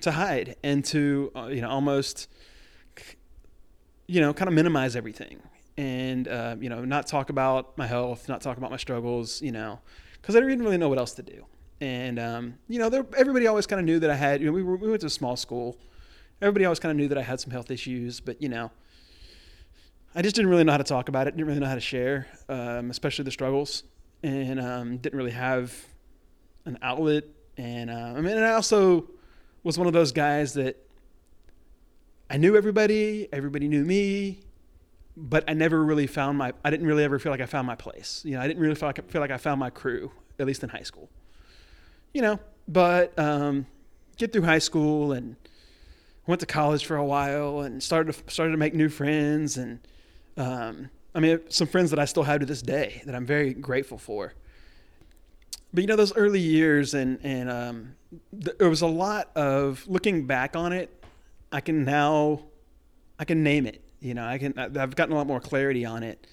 to 0.00 0.10
hide 0.10 0.56
and 0.62 0.84
to 0.84 1.30
uh, 1.36 1.46
you 1.46 1.60
know 1.60 1.68
almost 1.68 2.28
you 4.06 4.20
know 4.20 4.32
kind 4.32 4.48
of 4.48 4.54
minimize 4.54 4.96
everything 4.96 5.40
and 5.76 6.26
uh, 6.26 6.56
you 6.58 6.68
know 6.68 6.84
not 6.84 7.06
talk 7.06 7.30
about 7.30 7.76
my 7.76 7.86
health 7.86 8.28
not 8.28 8.40
talk 8.40 8.56
about 8.56 8.70
my 8.70 8.76
struggles 8.76 9.40
you 9.42 9.52
know 9.52 9.78
because 10.20 10.34
i 10.34 10.40
didn't 10.40 10.62
really 10.62 10.78
know 10.78 10.88
what 10.88 10.98
else 10.98 11.12
to 11.12 11.22
do 11.22 11.44
and 11.80 12.18
um, 12.18 12.54
you 12.68 12.78
know 12.78 12.88
there, 12.88 13.06
everybody 13.16 13.46
always 13.46 13.66
kind 13.66 13.80
of 13.80 13.86
knew 13.86 13.98
that 13.98 14.10
i 14.10 14.14
had 14.14 14.40
you 14.40 14.46
know 14.46 14.52
we, 14.52 14.62
were, 14.62 14.76
we 14.76 14.88
went 14.88 15.00
to 15.00 15.06
a 15.06 15.10
small 15.10 15.36
school 15.36 15.76
everybody 16.42 16.64
always 16.64 16.78
kind 16.78 16.90
of 16.90 16.96
knew 16.96 17.08
that 17.08 17.18
i 17.18 17.22
had 17.22 17.40
some 17.40 17.50
health 17.50 17.70
issues 17.70 18.20
but 18.20 18.40
you 18.40 18.48
know 18.48 18.70
i 20.14 20.22
just 20.22 20.36
didn't 20.36 20.50
really 20.50 20.64
know 20.64 20.72
how 20.72 20.78
to 20.78 20.84
talk 20.84 21.08
about 21.08 21.26
it 21.26 21.36
didn't 21.36 21.46
really 21.46 21.60
know 21.60 21.66
how 21.66 21.74
to 21.74 21.80
share 21.80 22.26
um, 22.48 22.90
especially 22.90 23.24
the 23.24 23.30
struggles 23.30 23.84
and 24.22 24.60
um, 24.60 24.98
didn't 24.98 25.16
really 25.16 25.30
have 25.30 25.74
an 26.66 26.78
outlet 26.82 27.24
and 27.56 27.90
uh, 27.90 28.14
i 28.16 28.20
mean 28.20 28.36
and 28.36 28.44
i 28.44 28.52
also 28.52 29.08
was 29.62 29.78
one 29.78 29.86
of 29.86 29.92
those 29.92 30.12
guys 30.12 30.54
that 30.54 30.76
I 32.32 32.36
knew 32.36 32.56
everybody, 32.56 33.28
everybody 33.32 33.66
knew 33.66 33.84
me, 33.84 34.38
but 35.16 35.42
I 35.48 35.52
never 35.52 35.84
really 35.84 36.06
found 36.06 36.38
my 36.38 36.52
I 36.64 36.70
didn't 36.70 36.86
really 36.86 37.02
ever 37.02 37.18
feel 37.18 37.32
like 37.32 37.40
I 37.40 37.46
found 37.46 37.66
my 37.66 37.74
place. 37.74 38.22
You 38.24 38.34
know, 38.34 38.40
I 38.40 38.46
didn't 38.46 38.62
really 38.62 38.76
feel 38.76 38.88
like 38.88 39.10
feel 39.10 39.20
like 39.20 39.32
I 39.32 39.36
found 39.36 39.58
my 39.58 39.68
crew, 39.68 40.12
at 40.38 40.46
least 40.46 40.62
in 40.62 40.68
high 40.68 40.84
school. 40.84 41.10
You 42.12 42.22
know, 42.22 42.40
but 42.66 43.16
um, 43.18 43.66
get 44.16 44.32
through 44.32 44.42
high 44.42 44.58
school 44.58 45.12
and 45.12 45.36
went 46.26 46.40
to 46.40 46.46
college 46.46 46.84
for 46.84 46.96
a 46.96 47.04
while 47.04 47.60
and 47.60 47.82
started 47.82 48.12
to, 48.12 48.30
started 48.30 48.52
to 48.52 48.58
make 48.58 48.74
new 48.74 48.88
friends 48.88 49.56
and 49.56 49.80
um, 50.36 50.90
I 51.14 51.20
mean 51.20 51.40
some 51.48 51.66
friends 51.66 51.90
that 51.90 51.98
I 51.98 52.04
still 52.04 52.22
have 52.22 52.40
to 52.40 52.46
this 52.46 52.62
day 52.62 53.02
that 53.06 53.14
I'm 53.14 53.26
very 53.26 53.52
grateful 53.52 53.98
for. 53.98 54.34
But 55.72 55.82
you 55.82 55.86
know 55.86 55.96
those 55.96 56.14
early 56.16 56.40
years 56.40 56.94
and 56.94 57.18
and 57.22 57.50
um, 57.50 57.94
th- 58.32 58.58
there 58.58 58.68
was 58.68 58.82
a 58.82 58.86
lot 58.86 59.30
of 59.36 59.86
looking 59.86 60.26
back 60.26 60.56
on 60.56 60.72
it. 60.72 60.90
I 61.52 61.60
can 61.60 61.84
now, 61.84 62.42
I 63.18 63.24
can 63.24 63.42
name 63.42 63.66
it. 63.66 63.82
You 64.00 64.14
know, 64.14 64.24
I 64.24 64.38
can. 64.38 64.58
I've 64.58 64.96
gotten 64.96 65.12
a 65.12 65.16
lot 65.16 65.26
more 65.26 65.40
clarity 65.40 65.84
on 65.84 66.02
it, 66.02 66.26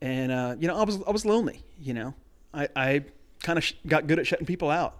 and 0.00 0.32
uh, 0.32 0.56
you 0.58 0.68
know, 0.68 0.76
I 0.76 0.84
was 0.84 0.98
I 1.06 1.10
was 1.10 1.26
lonely. 1.26 1.62
You 1.78 1.94
know, 1.94 2.14
I 2.52 2.68
I 2.74 3.04
kind 3.42 3.58
of 3.58 3.64
sh- 3.64 3.74
got 3.86 4.06
good 4.06 4.18
at 4.18 4.26
shutting 4.26 4.46
people 4.46 4.70
out, 4.70 4.96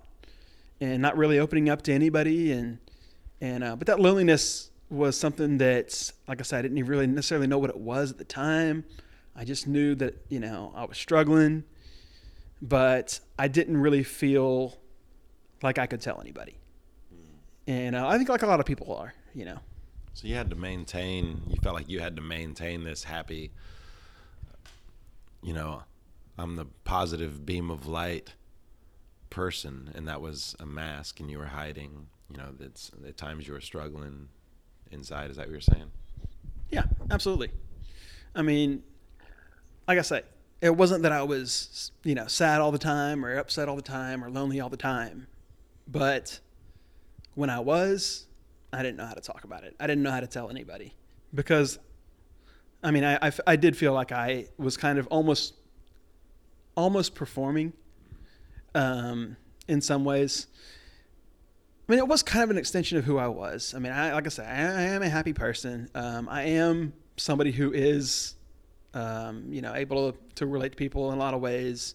and 0.81 1.01
not 1.01 1.17
really 1.17 1.39
opening 1.39 1.69
up 1.69 1.83
to 1.83 1.93
anybody, 1.93 2.53
and 2.53 2.79
And 3.41 3.63
uh, 3.63 3.77
but 3.77 3.87
that 3.89 4.01
loneliness 4.01 4.71
was 4.91 5.19
something 5.19 5.59
that, 5.59 6.13
like 6.29 6.41
I 6.41 6.43
said, 6.45 6.61
I 6.61 6.63
didn't 6.63 6.85
really 6.87 7.07
necessarily 7.07 7.47
know 7.47 7.59
what 7.59 7.71
it 7.71 7.77
was 7.77 8.11
at 8.11 8.19
the 8.19 8.25
time. 8.25 8.85
I 9.37 9.45
just 9.45 9.67
knew 9.67 9.95
that 9.97 10.15
you 10.29 10.41
know 10.41 10.73
I 10.75 10.85
was 10.85 10.97
struggling, 10.97 11.65
but 12.63 13.21
I 13.39 13.49
didn't 13.49 13.77
really 13.77 14.03
feel 14.05 14.79
like 15.63 15.79
I 15.79 15.87
could 15.87 16.01
tell 16.01 16.21
anybody. 16.21 16.57
And 17.67 17.97
uh, 17.97 18.07
I 18.07 18.17
think 18.17 18.29
like 18.29 18.43
a 18.43 18.47
lot 18.47 18.61
of 18.61 18.67
people 18.67 18.95
are, 18.95 19.15
you 19.35 19.45
know. 19.45 19.59
So 20.13 20.29
you 20.29 20.35
had 20.37 20.51
to 20.51 20.57
maintain. 20.57 21.43
You 21.49 21.57
felt 21.63 21.75
like 21.75 21.89
you 21.89 22.01
had 22.01 22.17
to 22.17 22.23
maintain 22.23 22.85
this 22.85 23.05
happy. 23.05 23.51
You 25.43 25.55
know, 25.55 25.83
I'm 26.39 26.57
the 26.57 26.67
positive 26.85 27.45
beam 27.45 27.71
of 27.71 27.87
light 27.87 28.35
person, 29.31 29.91
and 29.95 30.09
that 30.09 30.21
was 30.21 30.55
a 30.61 30.67
mask, 30.67 31.21
and 31.21 31.31
you 31.31 31.39
were 31.39 31.47
hiding. 31.47 32.07
You 32.31 32.39
know, 32.39 32.49
that's 32.59 32.91
at 33.07 33.17
times 33.17 33.47
you 33.47 33.53
were 33.53 33.61
struggling 33.61 34.29
inside. 34.91 35.31
Is 35.31 35.37
that 35.37 35.47
what 35.47 35.53
you're 35.53 35.61
saying? 35.61 35.91
Yeah, 36.71 36.85
absolutely. 37.11 37.51
I 38.35 38.43
mean, 38.43 38.83
like 39.87 39.99
I 39.99 40.03
say, 40.03 40.23
it 40.61 40.75
wasn't 40.75 41.03
that 41.03 41.13
I 41.13 41.23
was, 41.23 41.93
you 42.05 42.15
know, 42.15 42.27
sad 42.27 42.61
all 42.61 42.73
the 42.73 42.79
time 42.79 43.25
or 43.25 43.37
upset 43.37 43.69
all 43.69 43.77
the 43.77 43.83
time 43.83 44.25
or 44.25 44.31
lonely 44.31 44.61
all 44.61 44.71
the 44.71 44.77
time. 44.77 45.27
But 45.87 46.41
when 47.35 47.51
I 47.51 47.61
was, 47.61 48.27
I 48.73 48.83
didn't 48.83 48.97
know 48.97 49.07
how 49.07 49.15
to 49.15 49.21
talk 49.21 49.45
about 49.45 49.65
it. 49.65 49.77
I 49.79 49.87
didn't 49.87 50.03
know 50.03 50.11
how 50.11 50.21
to 50.21 50.27
tell 50.27 50.49
anybody 50.49 50.95
because, 51.35 51.79
I 52.83 52.91
mean, 52.91 53.05
I, 53.05 53.19
I, 53.21 53.33
I 53.47 53.57
did 53.57 53.77
feel 53.77 53.93
like 53.93 54.11
I 54.11 54.47
was 54.57 54.77
kind 54.77 54.99
of 54.99 55.07
almost, 55.09 55.55
almost 56.77 57.15
performing 57.15 57.73
um, 58.75 59.37
in 59.69 59.81
some 59.81 60.05
ways. 60.05 60.47
I 61.89 61.93
mean, 61.93 61.99
it 61.99 62.09
was 62.09 62.23
kind 62.23 62.43
of 62.43 62.51
an 62.51 62.57
extension 62.57 62.97
of 62.97 63.05
who 63.05 63.19
I 63.19 63.29
was. 63.29 63.75
I 63.75 63.79
mean, 63.79 63.93
I, 63.93 64.13
like 64.13 64.27
I 64.27 64.31
said, 64.31 64.47
I, 64.47 64.81
I 64.81 64.83
am 64.95 65.03
a 65.03 65.09
happy 65.09 65.33
person. 65.33 65.91
Um, 65.95 66.29
I 66.31 66.45
am 66.45 66.95
somebody 67.17 67.53
who 67.53 67.73
is, 67.73 68.35
um, 68.95 69.45
you 69.51 69.61
know, 69.61 69.75
able 69.75 70.13
to, 70.13 70.19
to, 70.37 70.47
relate 70.47 70.71
to 70.71 70.77
people 70.77 71.13
in 71.13 71.19
a 71.19 71.21
lot 71.21 71.35
of 71.35 71.41
ways. 71.41 71.95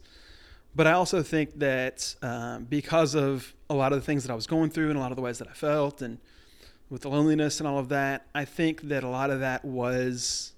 But 0.76 0.86
I 0.86 0.92
also 0.92 1.24
think 1.24 1.58
that 1.60 2.16
um, 2.22 2.66
because 2.66 3.16
of 3.16 3.54
a 3.70 3.74
lot 3.74 3.92
of 3.92 4.00
the 4.00 4.06
things 4.06 4.24
that 4.24 4.32
I 4.32 4.36
was 4.36 4.46
going 4.46 4.70
through 4.70 4.90
and 4.90 4.98
a 4.98 5.02
lot 5.02 5.12
of 5.12 5.16
the 5.16 5.24
ways 5.24 5.40
that 5.40 5.48
I 5.48 5.54
felt 5.54 6.04
and 6.04 6.20
with 6.92 7.02
the 7.02 7.10
loneliness 7.10 7.60
and 7.60 7.68
all 7.68 7.80
of 7.80 7.90
that, 7.90 8.28
I 8.36 8.46
think 8.46 8.84
that 8.84 9.04
a 9.04 9.10
lot 9.10 9.32
of 9.32 9.40
that 9.40 9.66
was, 9.66 10.54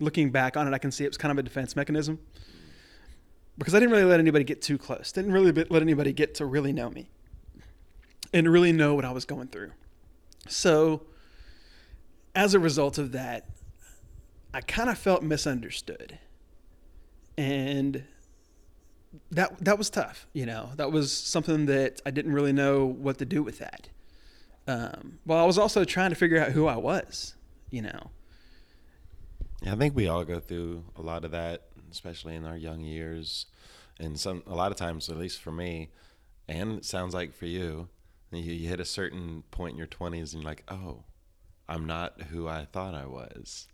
looking 0.00 0.30
back 0.30 0.56
on 0.56 0.66
it, 0.66 0.74
I 0.74 0.78
can 0.78 0.90
see 0.90 1.04
it 1.04 1.08
was 1.08 1.16
kind 1.16 1.32
of 1.32 1.38
a 1.38 1.42
defense 1.42 1.76
mechanism 1.76 2.18
because 3.58 3.74
I 3.74 3.80
didn't 3.80 3.92
really 3.92 4.04
let 4.04 4.20
anybody 4.20 4.44
get 4.44 4.62
too 4.62 4.78
close. 4.78 5.12
Didn't 5.12 5.32
really 5.32 5.52
let 5.52 5.82
anybody 5.82 6.12
get 6.12 6.34
to 6.36 6.46
really 6.46 6.72
know 6.72 6.90
me 6.90 7.08
and 8.32 8.50
really 8.50 8.72
know 8.72 8.94
what 8.94 9.04
I 9.04 9.12
was 9.12 9.24
going 9.24 9.48
through. 9.48 9.72
So, 10.48 11.02
as 12.34 12.54
a 12.54 12.58
result 12.58 12.98
of 12.98 13.12
that, 13.12 13.48
I 14.52 14.60
kind 14.60 14.90
of 14.90 14.98
felt 14.98 15.22
misunderstood. 15.22 16.18
And 17.38 18.04
that 19.30 19.64
that 19.64 19.78
was 19.78 19.90
tough, 19.90 20.26
you 20.32 20.46
know. 20.46 20.70
That 20.76 20.92
was 20.92 21.12
something 21.12 21.66
that 21.66 22.00
I 22.04 22.10
didn't 22.10 22.32
really 22.32 22.52
know 22.52 22.84
what 22.84 23.18
to 23.18 23.24
do 23.24 23.42
with 23.42 23.58
that. 23.58 23.88
Um, 24.66 25.18
well, 25.26 25.38
I 25.38 25.44
was 25.44 25.58
also 25.58 25.84
trying 25.84 26.10
to 26.10 26.16
figure 26.16 26.38
out 26.38 26.52
who 26.52 26.66
I 26.66 26.76
was, 26.76 27.34
you 27.70 27.82
know. 27.82 28.10
I 29.66 29.76
think 29.76 29.94
we 29.94 30.08
all 30.08 30.24
go 30.24 30.40
through 30.40 30.84
a 30.96 31.02
lot 31.02 31.24
of 31.24 31.30
that, 31.32 31.62
especially 31.94 32.34
in 32.34 32.44
our 32.44 32.56
young 32.56 32.80
years, 32.80 33.46
and 33.98 34.18
some 34.18 34.42
a 34.46 34.54
lot 34.54 34.70
of 34.72 34.76
times, 34.76 35.08
at 35.08 35.16
least 35.16 35.40
for 35.40 35.52
me, 35.52 35.90
and 36.48 36.78
it 36.78 36.84
sounds 36.84 37.14
like 37.14 37.32
for 37.32 37.46
you, 37.46 37.88
you, 38.32 38.52
you 38.52 38.68
hit 38.68 38.80
a 38.80 38.84
certain 38.84 39.44
point 39.50 39.72
in 39.72 39.78
your 39.78 39.86
20s 39.86 40.32
and 40.32 40.42
you're 40.42 40.50
like, 40.50 40.64
oh, 40.68 41.04
I'm 41.68 41.86
not 41.86 42.20
who 42.22 42.48
I 42.48 42.66
thought 42.66 42.94
I 42.94 43.06
was. 43.06 43.68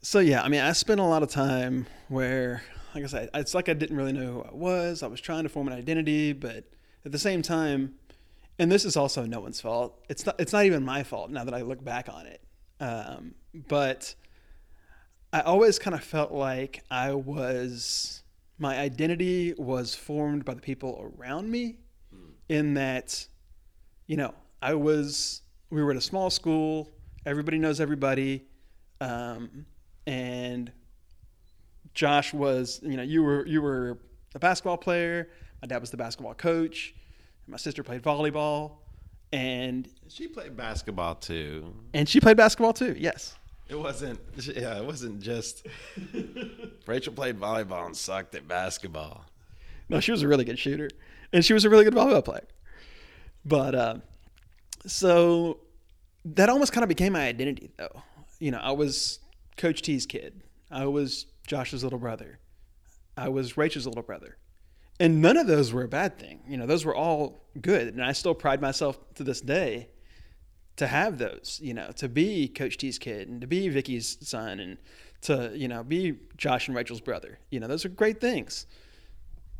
So, 0.00 0.20
yeah, 0.20 0.42
I 0.42 0.48
mean, 0.48 0.60
I 0.60 0.72
spent 0.72 1.00
a 1.00 1.04
lot 1.04 1.22
of 1.22 1.30
time 1.30 1.86
where, 2.08 2.62
like 2.94 3.04
I 3.04 3.06
said, 3.08 3.30
it's 3.34 3.54
like 3.54 3.68
I 3.68 3.74
didn't 3.74 3.96
really 3.96 4.12
know 4.12 4.32
who 4.32 4.42
I 4.42 4.54
was. 4.54 5.02
I 5.02 5.08
was 5.08 5.20
trying 5.20 5.42
to 5.42 5.48
form 5.48 5.66
an 5.66 5.74
identity, 5.74 6.32
but 6.32 6.64
at 7.04 7.12
the 7.12 7.18
same 7.18 7.42
time, 7.42 7.94
and 8.58 8.70
this 8.70 8.84
is 8.84 8.96
also 8.96 9.24
no 9.24 9.40
one's 9.40 9.60
fault. 9.60 10.04
It's 10.08 10.24
not, 10.24 10.40
it's 10.40 10.52
not 10.52 10.64
even 10.64 10.84
my 10.84 11.02
fault 11.02 11.30
now 11.30 11.44
that 11.44 11.54
I 11.54 11.62
look 11.62 11.84
back 11.84 12.08
on 12.08 12.26
it. 12.26 12.40
Um, 12.80 13.34
but 13.54 14.14
I 15.32 15.40
always 15.40 15.78
kind 15.78 15.94
of 15.94 16.02
felt 16.02 16.32
like 16.32 16.82
I 16.90 17.12
was, 17.12 18.22
my 18.58 18.78
identity 18.78 19.54
was 19.58 19.94
formed 19.94 20.44
by 20.44 20.54
the 20.54 20.60
people 20.60 21.12
around 21.18 21.50
me, 21.50 21.76
mm. 22.14 22.30
in 22.48 22.74
that 22.74 23.26
you 24.08 24.16
know, 24.16 24.34
I 24.60 24.74
was, 24.74 25.42
we 25.70 25.82
were 25.82 25.92
at 25.92 25.96
a 25.96 26.00
small 26.00 26.30
school, 26.30 26.90
everybody 27.24 27.58
knows 27.58 27.78
everybody. 27.78 28.46
Um, 29.00 29.66
and 30.06 30.72
Josh 31.94 32.32
was, 32.32 32.80
you 32.82 32.96
know, 32.96 33.02
you 33.02 33.22
were, 33.22 33.46
you 33.46 33.62
were 33.62 33.98
a 34.34 34.38
basketball 34.38 34.78
player. 34.78 35.28
My 35.62 35.68
dad 35.68 35.80
was 35.80 35.90
the 35.90 35.96
basketball 35.96 36.34
coach. 36.34 36.94
My 37.46 37.58
sister 37.58 37.82
played 37.82 38.02
volleyball 38.02 38.78
and 39.32 39.88
she 40.08 40.26
played 40.26 40.56
basketball 40.56 41.14
too. 41.14 41.74
And 41.92 42.08
she 42.08 42.18
played 42.18 42.36
basketball 42.36 42.72
too. 42.72 42.96
Yes. 42.98 43.36
It 43.68 43.78
wasn't. 43.78 44.18
Yeah, 44.36 44.78
it 44.78 44.84
wasn't 44.84 45.20
just. 45.20 45.66
Rachel 46.86 47.12
played 47.12 47.38
volleyball 47.38 47.86
and 47.86 47.96
sucked 47.96 48.34
at 48.34 48.48
basketball. 48.48 49.26
No, 49.88 50.00
she 50.00 50.10
was 50.10 50.22
a 50.22 50.28
really 50.28 50.44
good 50.44 50.58
shooter, 50.58 50.88
and 51.32 51.44
she 51.44 51.52
was 51.52 51.64
a 51.64 51.70
really 51.70 51.84
good 51.84 51.94
volleyball 51.94 52.24
player. 52.24 52.46
But 53.44 53.74
uh, 53.74 53.96
so 54.86 55.60
that 56.24 56.48
almost 56.48 56.72
kind 56.72 56.82
of 56.82 56.88
became 56.88 57.12
my 57.12 57.26
identity, 57.26 57.70
though. 57.76 58.02
You 58.38 58.50
know, 58.50 58.58
I 58.58 58.72
was 58.72 59.20
Coach 59.56 59.82
T's 59.82 60.06
kid. 60.06 60.42
I 60.70 60.86
was 60.86 61.26
Josh's 61.46 61.82
little 61.84 61.98
brother. 61.98 62.38
I 63.16 63.28
was 63.28 63.56
Rachel's 63.56 63.86
little 63.86 64.02
brother. 64.02 64.36
And 65.00 65.22
none 65.22 65.36
of 65.36 65.46
those 65.46 65.72
were 65.72 65.84
a 65.84 65.88
bad 65.88 66.18
thing. 66.18 66.40
You 66.48 66.56
know, 66.56 66.66
those 66.66 66.84
were 66.84 66.94
all 66.94 67.44
good. 67.60 67.88
And 67.88 68.04
I 68.04 68.12
still 68.12 68.34
pride 68.34 68.60
myself 68.60 68.98
to 69.14 69.24
this 69.24 69.40
day 69.40 69.88
to 70.78 70.86
have 70.86 71.18
those, 71.18 71.60
you 71.62 71.74
know, 71.74 71.90
to 71.96 72.08
be 72.08 72.48
Coach 72.48 72.78
T's 72.78 72.98
kid 72.98 73.28
and 73.28 73.40
to 73.40 73.46
be 73.46 73.68
Vicky's 73.68 74.16
son 74.26 74.60
and 74.60 74.78
to, 75.22 75.52
you 75.54 75.68
know, 75.68 75.82
be 75.82 76.18
Josh 76.36 76.68
and 76.68 76.76
Rachel's 76.76 77.00
brother. 77.00 77.38
You 77.50 77.60
know, 77.60 77.66
those 77.66 77.84
are 77.84 77.88
great 77.88 78.20
things. 78.20 78.66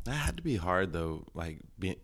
That 0.05 0.13
had 0.13 0.37
to 0.37 0.43
be 0.43 0.55
hard 0.55 0.93
though, 0.93 1.25
like 1.33 1.59
being 1.77 1.97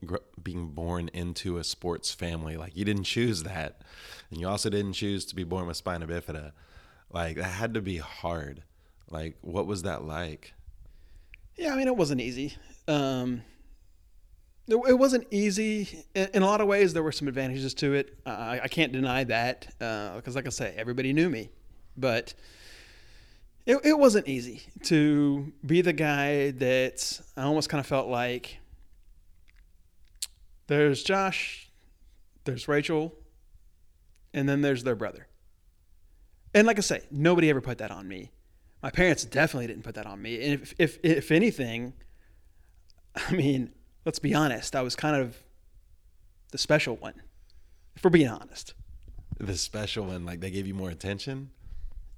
being 0.43 0.67
born 0.67 1.10
into 1.13 1.58
a 1.58 1.63
sports 1.63 2.13
family. 2.13 2.58
Like 2.58 2.75
you 2.75 2.84
didn't 2.84 3.06
choose 3.06 3.43
that, 3.43 3.82
and 4.30 4.39
you 4.39 4.47
also 4.47 4.69
didn't 4.69 4.93
choose 4.93 5.25
to 5.25 5.36
be 5.36 5.45
born 5.45 5.65
with 5.65 5.78
spina 5.78 6.06
bifida. 6.06 6.51
Like 7.10 7.38
that 7.38 7.43
had 7.43 7.73
to 7.75 7.82
be 7.82 7.97
hard. 7.97 8.63
Like 9.10 9.38
what 9.41 9.65
was 9.65 9.84
that 9.84 10.04
like? 10.04 10.54
Yeah, 11.56 11.73
I 11.73 11.78
mean 11.78 11.88
it 11.88 11.95
wasn't 11.95 12.19
easy. 12.19 12.54
Um, 12.88 13.43
it, 14.67 14.97
wasn't 14.97 15.28
easy 15.32 16.06
in, 16.15 16.41
a 16.41 16.45
lot 16.45 16.62
of 16.62 16.67
ways. 16.67 16.93
There 16.93 17.04
were 17.04 17.12
some 17.12 17.28
advantages 17.28 17.73
to 17.75 17.93
it. 17.93 18.17
I, 18.25 18.62
I 18.63 18.67
can't 18.67 18.91
deny 18.91 19.23
that 19.25 19.67
because, 19.78 20.36
uh, 20.36 20.39
like 20.39 20.47
I 20.47 20.49
say, 20.49 20.73
everybody 20.78 21.13
knew 21.13 21.30
me, 21.30 21.49
but 21.95 22.34
it, 23.65 23.78
it 23.84 23.97
wasn't 23.97 24.28
easy 24.28 24.63
to 24.84 25.51
be 25.65 25.82
the 25.82 25.93
guy 25.93 26.51
that 26.51 27.21
I 27.38 27.43
almost 27.43 27.69
kind 27.69 27.80
of 27.80 27.86
felt 27.86 28.08
like 28.08 28.60
there's 30.67 31.04
Josh, 31.04 31.69
there's 32.45 32.67
Rachel, 32.67 33.13
and 34.34 34.49
then 34.49 34.62
there's 34.62 34.84
their 34.84 34.95
brother. 34.95 35.28
And 36.54 36.65
like 36.65 36.78
I 36.78 36.82
say, 36.82 37.01
nobody 37.12 37.49
ever 37.49 37.62
put 37.62 37.78
that 37.80 37.91
on 37.91 38.08
me. 38.08 38.32
My 38.82 38.89
parents 38.89 39.25
definitely 39.25 39.67
didn't 39.67 39.84
put 39.84 39.95
that 39.95 40.06
on 40.06 40.21
me. 40.21 40.41
And 40.43 40.62
if, 40.62 40.73
if, 40.78 40.99
if 41.04 41.32
anything, 41.32 41.93
I 43.15 43.32
mean, 43.34 43.71
let's 44.06 44.20
be 44.20 44.34
honest, 44.34 44.76
I 44.76 44.82
was 44.82 44.96
kind 44.96 45.15
of 45.15 45.38
the 46.52 46.58
special 46.58 46.96
one, 46.96 47.22
if 47.96 48.04
we're 48.04 48.10
being 48.10 48.30
honest. 48.30 48.74
The 49.39 49.58
special 49.58 50.06
one, 50.06 50.26
like 50.26 50.39
they 50.39 50.52
gave 50.52 50.68
you 50.68 50.74
more 50.74 50.89
attention? 50.89 51.50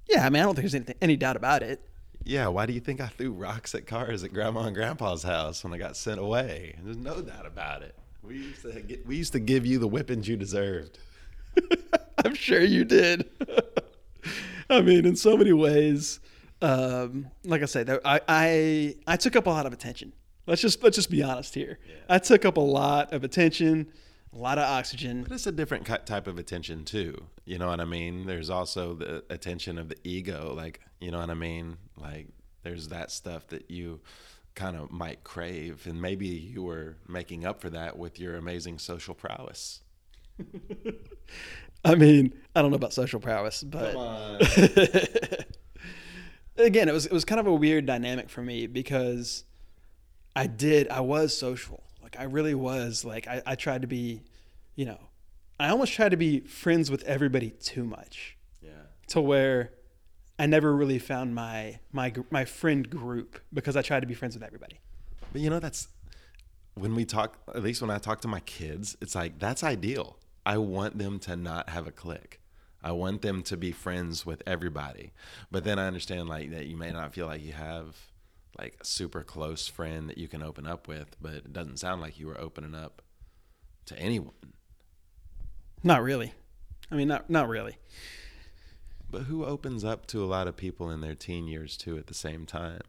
Yeah, 0.08 0.24
I 0.24 0.30
mean, 0.30 0.42
I 0.42 0.44
don't 0.44 0.54
think 0.54 0.62
there's 0.62 0.74
anything, 0.74 0.96
any 1.02 1.16
doubt 1.16 1.36
about 1.36 1.62
it. 1.62 1.80
Yeah, 2.24 2.48
why 2.48 2.66
do 2.66 2.72
you 2.72 2.80
think 2.80 3.00
I 3.00 3.06
threw 3.06 3.32
rocks 3.32 3.74
at 3.74 3.86
cars 3.86 4.22
at 4.22 4.32
Grandma 4.32 4.62
and 4.62 4.74
Grandpa's 4.74 5.22
house 5.22 5.64
when 5.64 5.72
I 5.72 5.78
got 5.78 5.96
sent 5.96 6.20
away? 6.20 6.76
There's 6.82 6.96
no 6.96 7.20
doubt 7.20 7.46
about 7.46 7.82
it. 7.82 7.94
We 8.22 8.36
used 8.36 8.62
to 8.62 8.80
get, 8.80 9.06
we 9.06 9.16
used 9.16 9.32
to 9.32 9.40
give 9.40 9.64
you 9.64 9.78
the 9.78 9.88
whippings 9.88 10.28
you 10.28 10.36
deserved. 10.36 10.98
I'm 12.24 12.34
sure 12.34 12.60
you 12.60 12.84
did. 12.84 13.28
I 14.70 14.82
mean, 14.82 15.06
in 15.06 15.16
so 15.16 15.36
many 15.36 15.52
ways, 15.52 16.20
um, 16.60 17.28
like 17.44 17.62
I 17.62 17.66
said, 17.66 17.88
I, 18.04 18.20
I 18.28 18.96
I 19.06 19.16
took 19.16 19.36
up 19.36 19.46
a 19.46 19.50
lot 19.50 19.64
of 19.64 19.72
attention. 19.72 20.12
Let's 20.48 20.62
just 20.62 20.82
let's 20.82 20.96
just 20.96 21.10
be 21.10 21.22
honest 21.22 21.54
here. 21.54 21.78
Yeah. 21.86 21.94
I 22.08 22.18
took 22.18 22.44
up 22.44 22.56
a 22.56 22.60
lot 22.60 23.12
of 23.12 23.22
attention 23.22 23.92
a 24.32 24.38
lot 24.38 24.58
of 24.58 24.64
oxygen. 24.64 25.22
But 25.22 25.32
it's 25.32 25.46
a 25.46 25.52
different 25.52 25.86
type 26.06 26.26
of 26.26 26.38
attention 26.38 26.84
too. 26.84 27.26
You 27.44 27.58
know 27.58 27.68
what 27.68 27.80
I 27.80 27.84
mean? 27.84 28.26
There's 28.26 28.50
also 28.50 28.94
the 28.94 29.24
attention 29.30 29.78
of 29.78 29.88
the 29.88 29.96
ego, 30.04 30.52
like 30.54 30.80
you 31.00 31.10
know 31.10 31.18
what 31.18 31.30
I 31.30 31.34
mean? 31.34 31.78
Like 31.96 32.28
there's 32.62 32.88
that 32.88 33.10
stuff 33.10 33.46
that 33.48 33.70
you 33.70 34.00
kind 34.54 34.76
of 34.76 34.90
might 34.90 35.24
crave, 35.24 35.86
and 35.86 36.00
maybe 36.00 36.26
you 36.26 36.62
were 36.62 36.96
making 37.06 37.44
up 37.46 37.60
for 37.60 37.70
that 37.70 37.96
with 37.96 38.18
your 38.18 38.36
amazing 38.36 38.78
social 38.78 39.14
prowess. 39.14 39.80
I 41.84 41.94
mean, 41.94 42.34
I 42.54 42.62
don't 42.62 42.70
know 42.70 42.76
about 42.76 42.92
social 42.92 43.20
prowess, 43.20 43.62
but 43.62 43.94
again, 46.56 46.88
it 46.88 46.92
was 46.92 47.06
it 47.06 47.12
was 47.12 47.24
kind 47.24 47.40
of 47.40 47.46
a 47.46 47.54
weird 47.54 47.86
dynamic 47.86 48.28
for 48.28 48.42
me 48.42 48.66
because 48.66 49.44
I 50.38 50.46
did 50.46 50.88
I 50.88 51.00
was 51.00 51.36
social. 51.36 51.82
Like 52.02 52.16
I 52.18 52.24
really 52.24 52.54
was. 52.54 53.04
Like 53.04 53.26
I, 53.26 53.42
I 53.44 53.54
tried 53.54 53.82
to 53.82 53.88
be, 53.88 54.22
you 54.76 54.84
know, 54.86 55.00
I 55.60 55.68
almost 55.70 55.92
tried 55.92 56.10
to 56.10 56.16
be 56.16 56.40
friends 56.40 56.90
with 56.90 57.02
everybody 57.04 57.50
too 57.50 57.84
much 57.84 58.36
Yeah. 58.62 58.70
to 59.08 59.20
where 59.20 59.72
I 60.38 60.46
never 60.46 60.74
really 60.74 61.00
found 61.00 61.34
my 61.34 61.80
my 61.92 62.12
my 62.30 62.44
friend 62.44 62.88
group 62.88 63.40
because 63.52 63.76
I 63.76 63.82
tried 63.82 64.00
to 64.00 64.06
be 64.06 64.14
friends 64.14 64.34
with 64.36 64.44
everybody. 64.44 64.78
But 65.32 65.40
you 65.42 65.50
know, 65.50 65.58
that's 65.58 65.88
when 66.74 66.94
we 66.94 67.04
talk, 67.04 67.38
at 67.54 67.62
least 67.62 67.82
when 67.82 67.90
I 67.90 67.98
talk 67.98 68.20
to 68.20 68.28
my 68.28 68.40
kids, 68.40 68.96
it's 69.00 69.16
like, 69.16 69.40
that's 69.40 69.64
ideal. 69.64 70.16
I 70.46 70.58
want 70.58 70.96
them 70.96 71.18
to 71.20 71.34
not 71.34 71.70
have 71.70 71.88
a 71.88 71.90
clique. 71.90 72.40
I 72.84 72.92
want 72.92 73.22
them 73.22 73.42
to 73.42 73.56
be 73.56 73.72
friends 73.72 74.24
with 74.24 74.42
everybody. 74.46 75.12
But 75.50 75.64
then 75.64 75.80
I 75.80 75.88
understand 75.88 76.28
like 76.28 76.50
that 76.52 76.66
you 76.66 76.76
may 76.76 76.92
not 76.92 77.12
feel 77.12 77.26
like 77.26 77.42
you 77.42 77.52
have 77.52 77.96
like 78.58 78.76
a 78.80 78.84
super 78.84 79.22
close 79.22 79.68
friend 79.68 80.08
that 80.08 80.18
you 80.18 80.28
can 80.28 80.42
open 80.42 80.66
up 80.66 80.88
with, 80.88 81.16
but 81.20 81.34
it 81.34 81.52
doesn't 81.52 81.78
sound 81.78 82.00
like 82.00 82.18
you 82.18 82.26
were 82.26 82.40
opening 82.40 82.74
up 82.74 83.02
to 83.86 83.98
anyone. 83.98 84.34
Not 85.82 86.02
really. 86.02 86.32
I 86.90 86.96
mean, 86.96 87.08
not 87.08 87.30
not 87.30 87.48
really. 87.48 87.76
But 89.10 89.22
who 89.22 89.44
opens 89.44 89.84
up 89.84 90.06
to 90.08 90.22
a 90.22 90.26
lot 90.26 90.48
of 90.48 90.56
people 90.56 90.90
in 90.90 91.00
their 91.00 91.14
teen 91.14 91.46
years 91.46 91.76
too 91.76 91.96
at 91.96 92.08
the 92.08 92.14
same 92.14 92.44
time? 92.44 92.82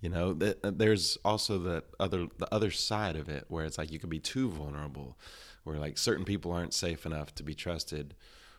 You 0.00 0.10
know, 0.10 0.34
th- 0.34 0.58
uh, 0.62 0.72
there's 0.74 1.18
also 1.24 1.58
the 1.58 1.84
other 1.98 2.26
the 2.38 2.52
other 2.54 2.70
side 2.70 3.16
of 3.16 3.28
it 3.28 3.44
where 3.48 3.64
it's 3.64 3.78
like 3.78 3.90
you 3.90 3.98
could 3.98 4.10
be 4.10 4.20
too 4.20 4.50
vulnerable, 4.50 5.18
where 5.64 5.78
like 5.78 5.98
certain 5.98 6.24
people 6.24 6.52
aren't 6.52 6.74
safe 6.74 7.04
enough 7.06 7.34
to 7.36 7.42
be 7.42 7.54
trusted 7.54 8.14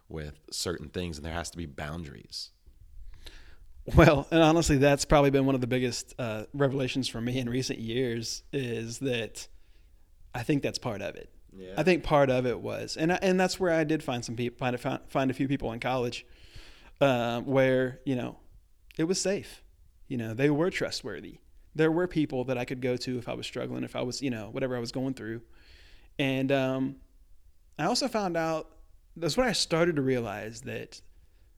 with 0.10 0.40
certain 0.52 0.90
things, 0.90 1.18
and 1.18 1.26
there 1.26 1.34
has 1.34 1.50
to 1.52 1.58
be 1.58 1.66
boundaries. 1.66 2.52
Well, 3.96 4.28
and 4.32 4.42
honestly, 4.42 4.78
that's 4.78 5.06
probably 5.06 5.30
been 5.30 5.46
one 5.46 5.56
of 5.56 5.62
the 5.62 5.68
biggest 5.68 6.14
uh, 6.20 6.44
revelations 6.54 7.08
for 7.08 7.22
me 7.22 7.40
in 7.40 7.50
recent 7.50 7.80
years 7.80 8.44
is 8.52 9.00
that 9.00 9.48
I 10.36 10.44
think 10.44 10.62
that's 10.62 10.78
part 10.78 11.02
of 11.02 11.16
it. 11.16 11.30
Yeah. 11.54 11.74
I 11.78 11.84
think 11.84 12.04
part 12.04 12.30
of 12.30 12.46
it 12.46 12.60
was, 12.60 12.98
and 12.98 13.14
I, 13.14 13.20
and 13.22 13.40
that's 13.40 13.60
where 13.60 13.72
I 13.72 13.84
did 13.84 14.04
find 14.04 14.24
some 14.24 14.36
people, 14.36 14.58
find 14.58 14.76
a, 14.76 15.02
find 15.08 15.32
a 15.32 15.34
few 15.34 15.48
people 15.48 15.72
in 15.72 15.80
college, 15.80 16.26
uh, 17.02 17.42
where 17.42 18.00
you 18.06 18.16
know, 18.16 18.38
it 18.98 19.06
was 19.06 19.20
safe. 19.22 19.64
You 20.08 20.18
know, 20.18 20.34
they 20.34 20.50
were 20.50 20.70
trustworthy. 20.70 21.40
There 21.74 21.92
were 21.92 22.08
people 22.08 22.44
that 22.46 22.58
I 22.58 22.66
could 22.66 22.82
go 22.82 22.98
to 22.98 23.18
if 23.18 23.30
I 23.30 23.34
was 23.34 23.48
struggling, 23.48 23.84
if 23.84 23.96
I 23.96 24.02
was, 24.02 24.22
you 24.22 24.30
know, 24.30 24.50
whatever 24.52 24.76
I 24.76 24.80
was 24.80 24.92
going 24.92 25.14
through, 25.14 25.42
and 26.20 26.52
um, 26.52 26.96
I 27.80 27.86
also 27.86 28.08
found 28.08 28.36
out 28.36 28.70
that's 29.16 29.38
when 29.38 29.48
I 29.48 29.54
started 29.54 29.96
to 29.96 30.02
realize 30.02 30.62
that 30.62 31.02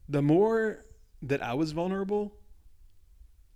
the 0.08 0.22
more 0.22 0.86
that 1.22 1.44
I 1.44 1.54
was 1.54 1.72
vulnerable, 1.72 2.34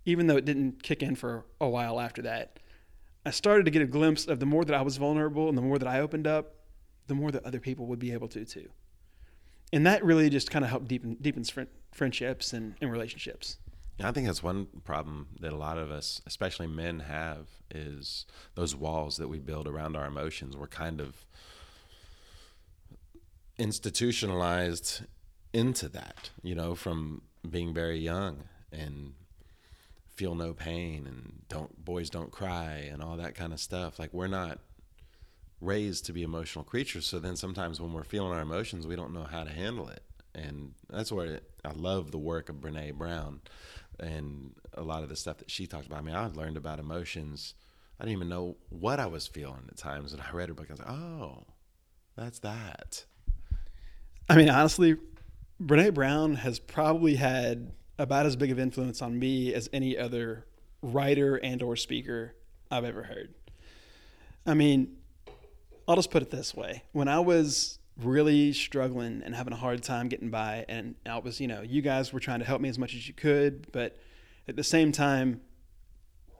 even 0.04 0.26
though 0.26 0.36
it 0.36 0.44
didn't 0.44 0.82
kick 0.82 1.02
in 1.02 1.14
for 1.14 1.44
a 1.60 1.68
while 1.68 2.00
after 2.00 2.22
that, 2.22 2.58
I 3.26 3.30
started 3.30 3.64
to 3.64 3.70
get 3.70 3.82
a 3.82 3.86
glimpse 3.86 4.26
of 4.26 4.38
the 4.38 4.46
more 4.46 4.64
that 4.64 4.74
I 4.74 4.82
was 4.82 4.98
vulnerable 4.98 5.48
and 5.48 5.56
the 5.56 5.62
more 5.62 5.78
that 5.78 5.88
I 5.88 6.00
opened 6.00 6.26
up, 6.26 6.56
the 7.06 7.14
more 7.14 7.30
that 7.30 7.44
other 7.44 7.60
people 7.60 7.86
would 7.86 7.98
be 7.98 8.12
able 8.12 8.28
to 8.28 8.44
too. 8.44 8.68
And 9.72 9.86
that 9.86 10.04
really 10.04 10.28
just 10.28 10.50
kind 10.50 10.64
of 10.64 10.70
helped 10.70 10.88
deepen 10.88 11.16
deepens 11.20 11.50
fri- 11.50 11.66
friendships 11.92 12.52
and, 12.52 12.74
and 12.80 12.92
relationships. 12.92 13.58
I 14.02 14.10
think 14.10 14.26
that's 14.26 14.42
one 14.42 14.66
problem 14.82 15.28
that 15.40 15.52
a 15.52 15.56
lot 15.56 15.78
of 15.78 15.90
us, 15.90 16.20
especially 16.26 16.66
men, 16.66 17.00
have 17.00 17.46
is 17.70 18.26
those 18.56 18.74
walls 18.74 19.16
that 19.18 19.28
we 19.28 19.38
build 19.38 19.68
around 19.68 19.96
our 19.96 20.06
emotions. 20.06 20.56
We're 20.56 20.66
kind 20.66 21.00
of 21.00 21.24
institutionalized 23.56 25.02
into 25.52 25.88
that, 25.90 26.30
you 26.42 26.56
know, 26.56 26.74
from 26.74 27.22
being 27.48 27.74
very 27.74 27.98
young 27.98 28.44
and 28.72 29.14
feel 30.14 30.34
no 30.34 30.52
pain 30.52 31.06
and 31.06 31.42
don't 31.48 31.84
boys 31.84 32.08
don't 32.08 32.30
cry 32.30 32.88
and 32.90 33.02
all 33.02 33.16
that 33.16 33.34
kind 33.34 33.52
of 33.52 33.60
stuff. 33.60 33.98
Like 33.98 34.12
we're 34.14 34.26
not 34.26 34.58
raised 35.60 36.06
to 36.06 36.12
be 36.12 36.22
emotional 36.22 36.64
creatures, 36.64 37.06
so 37.06 37.18
then 37.18 37.36
sometimes 37.36 37.80
when 37.80 37.92
we're 37.92 38.04
feeling 38.04 38.32
our 38.32 38.42
emotions, 38.42 38.86
we 38.86 38.96
don't 38.96 39.12
know 39.12 39.24
how 39.24 39.44
to 39.44 39.50
handle 39.50 39.88
it. 39.88 40.02
And 40.34 40.74
that's 40.90 41.12
where 41.12 41.40
I 41.64 41.72
love 41.72 42.10
the 42.10 42.18
work 42.18 42.48
of 42.48 42.56
Brene 42.56 42.94
Brown 42.94 43.40
and 44.00 44.54
a 44.72 44.82
lot 44.82 45.02
of 45.02 45.08
the 45.08 45.16
stuff 45.16 45.38
that 45.38 45.50
she 45.50 45.66
talks 45.66 45.86
about. 45.86 46.00
I 46.00 46.02
mean, 46.02 46.14
I 46.14 46.26
learned 46.26 46.56
about 46.56 46.80
emotions. 46.80 47.54
I 48.00 48.04
didn't 48.04 48.16
even 48.16 48.28
know 48.28 48.56
what 48.68 48.98
I 48.98 49.06
was 49.06 49.26
feeling 49.28 49.66
at 49.68 49.76
times. 49.76 50.12
And 50.12 50.20
I 50.20 50.30
read 50.32 50.48
her 50.48 50.54
book, 50.54 50.66
I 50.68 50.72
was 50.72 50.80
like, 50.80 50.90
oh, 50.90 51.44
that's 52.16 52.40
that. 52.40 53.04
I 54.28 54.36
mean, 54.36 54.50
honestly, 54.50 54.96
Brene 55.62 55.94
Brown 55.94 56.34
has 56.36 56.58
probably 56.58 57.14
had 57.16 57.72
about 57.98 58.26
as 58.26 58.36
big 58.36 58.50
of 58.50 58.58
influence 58.58 59.00
on 59.00 59.18
me 59.18 59.54
as 59.54 59.68
any 59.72 59.96
other 59.96 60.46
writer 60.82 61.36
and 61.36 61.62
or 61.62 61.76
speaker 61.76 62.34
I've 62.70 62.84
ever 62.84 63.04
heard. 63.04 63.34
I 64.44 64.54
mean, 64.54 64.96
I'll 65.86 65.96
just 65.96 66.10
put 66.10 66.22
it 66.22 66.30
this 66.30 66.54
way. 66.54 66.82
When 66.92 67.08
I 67.08 67.20
was 67.20 67.78
really 68.02 68.52
struggling 68.52 69.22
and 69.24 69.34
having 69.34 69.52
a 69.52 69.56
hard 69.56 69.82
time 69.82 70.08
getting 70.08 70.30
by 70.30 70.64
and 70.68 70.96
I 71.06 71.18
was, 71.18 71.40
you 71.40 71.46
know, 71.46 71.62
you 71.62 71.82
guys 71.82 72.12
were 72.12 72.20
trying 72.20 72.40
to 72.40 72.44
help 72.44 72.60
me 72.60 72.68
as 72.68 72.78
much 72.78 72.94
as 72.94 73.06
you 73.06 73.14
could, 73.14 73.70
but 73.70 73.96
at 74.48 74.56
the 74.56 74.64
same 74.64 74.90
time 74.90 75.40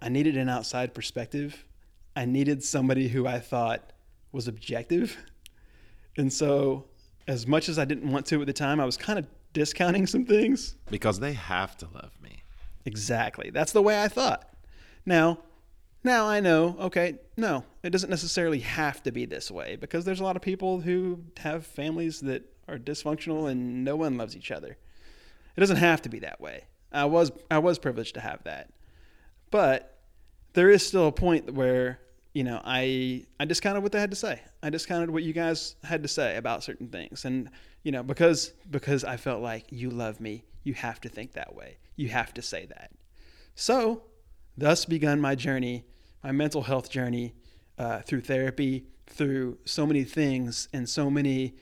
I 0.03 0.09
needed 0.09 0.37
an 0.37 0.48
outside 0.48 0.92
perspective. 0.92 1.64
I 2.16 2.24
needed 2.24 2.64
somebody 2.64 3.09
who 3.09 3.27
I 3.27 3.38
thought 3.38 3.92
was 4.33 4.48
objective. 4.48 5.16
And 6.16 6.33
so 6.33 6.87
as 7.27 7.47
much 7.47 7.69
as 7.69 7.79
I 7.79 7.85
didn't 7.85 8.11
want 8.11 8.27
to 8.27 8.41
at 8.41 8.47
the 8.47 8.53
time, 8.53 8.81
I 8.81 8.85
was 8.85 8.97
kind 8.97 9.19
of 9.19 9.27
discounting 9.53 10.07
some 10.07 10.25
things. 10.25 10.77
Because 10.91 11.21
they 11.21 11.33
have 11.33 11.77
to 11.79 11.89
love 11.95 12.13
me. 12.23 12.43
Exactly. 12.85 13.51
That's 13.51 13.73
the 13.73 13.83
way 13.83 14.03
I 14.03 14.09
thought. 14.09 14.49
Now, 15.07 15.39
now 16.03 16.27
I 16.27 16.41
know, 16.41 16.77
okay, 16.81 17.19
no, 17.37 17.65
it 17.83 17.91
doesn't 17.91 18.11
necessarily 18.11 18.61
have 18.61 19.03
to 19.05 19.13
be 19.13 19.25
this 19.25 19.51
way 19.51 19.77
because 19.77 20.05
there's 20.05 20.21
a 20.21 20.25
lot 20.25 20.37
of 20.37 20.43
people 20.43 20.81
who 20.81 21.21
have 21.39 21.67
families 21.67 22.21
that 22.21 22.43
are 22.69 22.79
dysfunctional 22.79 23.51
and 23.51 23.85
no 23.85 23.97
one 23.97 24.17
loves 24.19 24.37
each 24.37 24.51
other. 24.51 24.77
It 25.57 25.61
doesn't 25.61 25.77
have 25.77 26.03
to 26.03 26.09
be 26.09 26.19
that 26.21 26.41
way. 26.41 26.65
I 26.93 27.07
was 27.07 27.33
I 27.51 27.59
was 27.59 27.79
privileged 27.79 28.15
to 28.15 28.21
have 28.21 28.45
that. 28.45 28.71
But 29.51 29.99
there 30.53 30.71
is 30.71 30.87
still 30.87 31.07
a 31.07 31.13
point 31.13 31.53
where, 31.53 32.01
you 32.35 32.42
know, 32.44 32.61
I 32.64 33.25
I 33.40 33.44
discounted 33.47 33.83
what 33.83 33.92
they 33.92 34.01
had 34.01 34.11
to 34.11 34.16
say. 34.16 34.42
I 34.62 34.68
discounted 34.68 35.11
what 35.11 35.23
you 35.23 35.33
guys 35.33 35.77
had 35.85 36.03
to 36.03 36.09
say 36.09 36.37
about 36.37 36.64
certain 36.64 36.88
things. 36.88 37.25
And, 37.25 37.49
you 37.85 37.92
know, 37.92 38.03
because 38.03 38.53
because 38.70 39.05
I 39.05 39.16
felt 39.16 39.40
like 39.40 39.66
you 39.70 39.88
love 39.88 40.20
me, 40.20 40.44
you 40.64 40.75
have 40.75 41.01
to 41.03 41.09
think 41.09 41.33
that 41.33 41.55
way. 41.55 41.79
You 41.97 42.09
have 42.09 42.35
to 42.35 42.42
say 42.42 42.66
that. 42.66 42.90
So, 43.55 44.03
thus 44.59 44.85
begun 44.85 45.20
my 45.20 45.37
journey, 45.37 45.85
my 46.25 46.33
mental 46.33 46.62
health 46.62 46.90
journey 46.90 47.35
uh, 47.79 48.01
through 48.01 48.23
therapy, 48.23 48.87
through 49.07 49.59
so 49.64 49.87
many 49.87 50.03
things 50.03 50.68
and 50.73 50.88
so 50.88 51.09
many 51.09 51.55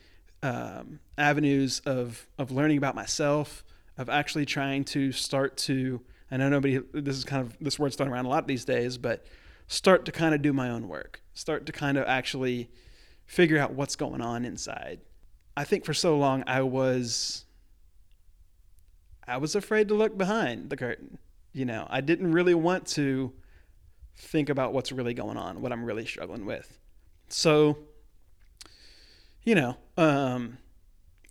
um, 0.42 1.00
avenues 1.18 1.80
of, 1.84 2.26
of 2.38 2.50
learning 2.50 2.78
about 2.78 2.94
myself, 2.94 3.62
of 3.98 4.08
actually 4.08 4.46
trying 4.46 4.84
to 4.84 5.12
start 5.12 5.56
to, 5.56 6.00
I 6.30 6.38
know 6.38 6.48
nobody, 6.48 6.80
this 6.92 7.16
is 7.16 7.24
kind 7.24 7.46
of, 7.46 7.56
this 7.60 7.78
word's 7.78 7.96
thrown 7.96 8.08
around 8.08 8.24
a 8.24 8.28
lot 8.28 8.46
these 8.46 8.64
days, 8.64 8.96
but 8.96 9.26
start 9.72 10.04
to 10.04 10.12
kind 10.12 10.34
of 10.34 10.42
do 10.42 10.52
my 10.52 10.68
own 10.68 10.86
work, 10.86 11.22
start 11.32 11.64
to 11.64 11.72
kind 11.72 11.96
of 11.96 12.06
actually 12.06 12.70
figure 13.24 13.58
out 13.58 13.72
what's 13.72 13.96
going 13.96 14.20
on 14.20 14.44
inside. 14.44 15.00
I 15.56 15.64
think 15.64 15.86
for 15.86 15.94
so 15.94 16.16
long 16.18 16.44
I 16.46 16.60
was 16.60 17.46
I 19.26 19.38
was 19.38 19.54
afraid 19.54 19.88
to 19.88 19.94
look 19.94 20.18
behind 20.18 20.68
the 20.68 20.76
curtain. 20.76 21.18
You 21.54 21.64
know, 21.64 21.86
I 21.88 22.02
didn't 22.02 22.32
really 22.32 22.54
want 22.54 22.86
to 22.88 23.32
think 24.14 24.50
about 24.50 24.74
what's 24.74 24.92
really 24.92 25.14
going 25.14 25.38
on, 25.38 25.62
what 25.62 25.72
I'm 25.72 25.84
really 25.84 26.04
struggling 26.04 26.44
with. 26.44 26.78
So, 27.28 27.78
you 29.42 29.54
know, 29.54 29.76
um, 29.96 30.58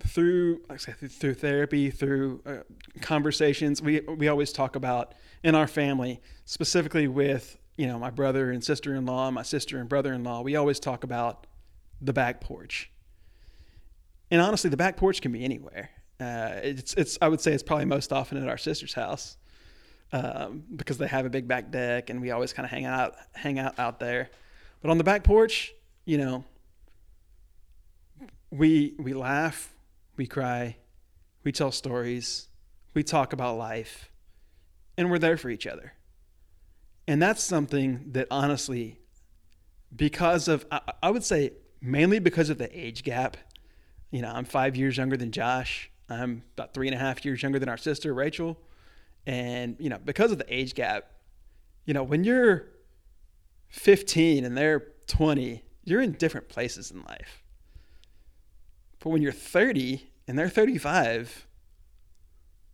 through 0.08 0.62
like 0.68 0.80
I 0.88 0.94
said, 0.94 1.12
through 1.12 1.36
therapy, 1.36 1.92
through 1.92 2.42
uh, 2.48 2.58
conversations, 3.02 3.84
we 3.84 4.00
we 4.00 4.28
always 4.28 4.52
talk 4.52 4.76
about 4.76 5.14
in 5.44 5.54
our 5.54 5.68
family, 5.68 6.22
specifically 6.46 7.08
with 7.08 7.58
you 7.82 7.88
know 7.88 7.98
my 7.98 8.12
brother 8.12 8.52
and 8.52 8.64
sister-in-law, 8.64 9.32
my 9.32 9.42
sister 9.42 9.80
and 9.80 9.90
brother-in-law. 9.90 10.42
We 10.42 10.56
always 10.56 10.80
talk 10.80 11.04
about 11.04 11.48
the 12.00 12.14
back 12.14 12.40
porch, 12.40 12.92
and 14.30 14.40
honestly, 14.40 14.70
the 14.70 14.78
back 14.78 14.98
porch 14.98 15.20
can 15.20 15.32
be 15.32 15.44
anywhere. 15.44 15.90
Uh, 16.20 16.60
it's 16.62 16.94
it's 16.94 17.18
I 17.24 17.28
would 17.28 17.42
say 17.42 17.54
it's 17.54 17.64
probably 17.64 17.86
most 17.86 18.14
often 18.14 18.38
at 18.38 18.48
our 18.48 18.60
sister's 18.60 18.94
house 18.94 19.36
um, 20.14 20.64
because 20.76 21.00
they 21.00 21.08
have 21.08 21.26
a 21.26 21.30
big 21.32 21.48
back 21.48 21.72
deck 21.72 22.12
and 22.12 22.22
we 22.22 22.30
always 22.30 22.54
kind 22.54 22.66
of 22.66 22.70
hang 22.70 22.86
out 22.86 23.16
hang 23.34 23.58
out 23.58 23.80
out 23.80 24.00
there. 24.00 24.30
But 24.84 24.92
on 24.92 25.00
the 25.00 25.04
back 25.04 25.24
porch, 25.24 25.74
you 26.06 26.20
know, 26.20 26.44
we 28.52 28.94
we 29.00 29.16
laugh, 29.16 29.74
we 30.18 30.28
cry, 30.28 30.78
we 31.44 31.52
tell 31.52 31.72
stories, 31.72 32.48
we 32.94 33.02
talk 33.02 33.34
about 33.34 33.58
life, 33.58 34.12
and 35.00 35.10
we're 35.10 35.18
there 35.18 35.36
for 35.36 35.50
each 35.50 35.66
other. 35.66 35.94
And 37.08 37.22
that's 37.22 37.44
something 37.44 38.12
that 38.12 38.28
honestly, 38.32 39.00
because 39.96 40.48
of 40.48 40.66
I, 40.72 40.82
I 41.04 41.12
would 41.12 41.24
say 41.24 41.54
mainly 41.82 42.20
because 42.20 42.50
of 42.50 42.58
the 42.58 42.70
age 42.78 43.04
gap 43.04 43.38
You 44.12 44.22
know, 44.22 44.30
I'm 44.30 44.46
five 44.46 44.76
years 44.76 44.98
younger 44.98 45.18
than 45.18 45.32
Josh. 45.32 45.90
I'm 46.10 46.44
about 46.56 46.74
three 46.74 46.88
and 46.88 46.96
a 46.96 47.00
half 47.00 47.24
years 47.26 47.42
younger 47.42 47.60
than 47.60 47.70
our 47.70 47.78
sister 47.78 48.14
Rachel, 48.14 48.58
and 49.26 49.78
you 49.80 49.90
know, 49.90 49.98
because 50.04 50.32
of 50.32 50.38
the 50.38 50.54
age 50.54 50.76
gap, 50.76 51.06
you 51.86 51.94
know, 51.94 52.04
when 52.04 52.24
you're 52.24 52.68
15 53.70 54.44
and 54.44 54.58
they're 54.58 54.88
20, 55.08 55.64
you're 55.86 56.02
in 56.02 56.12
different 56.14 56.50
places 56.50 56.92
in 56.92 57.04
life. 57.04 57.44
But 59.00 59.10
when 59.10 59.22
you're 59.22 59.32
30 59.32 60.12
and 60.28 60.38
they're 60.38 60.50
35, 60.50 61.48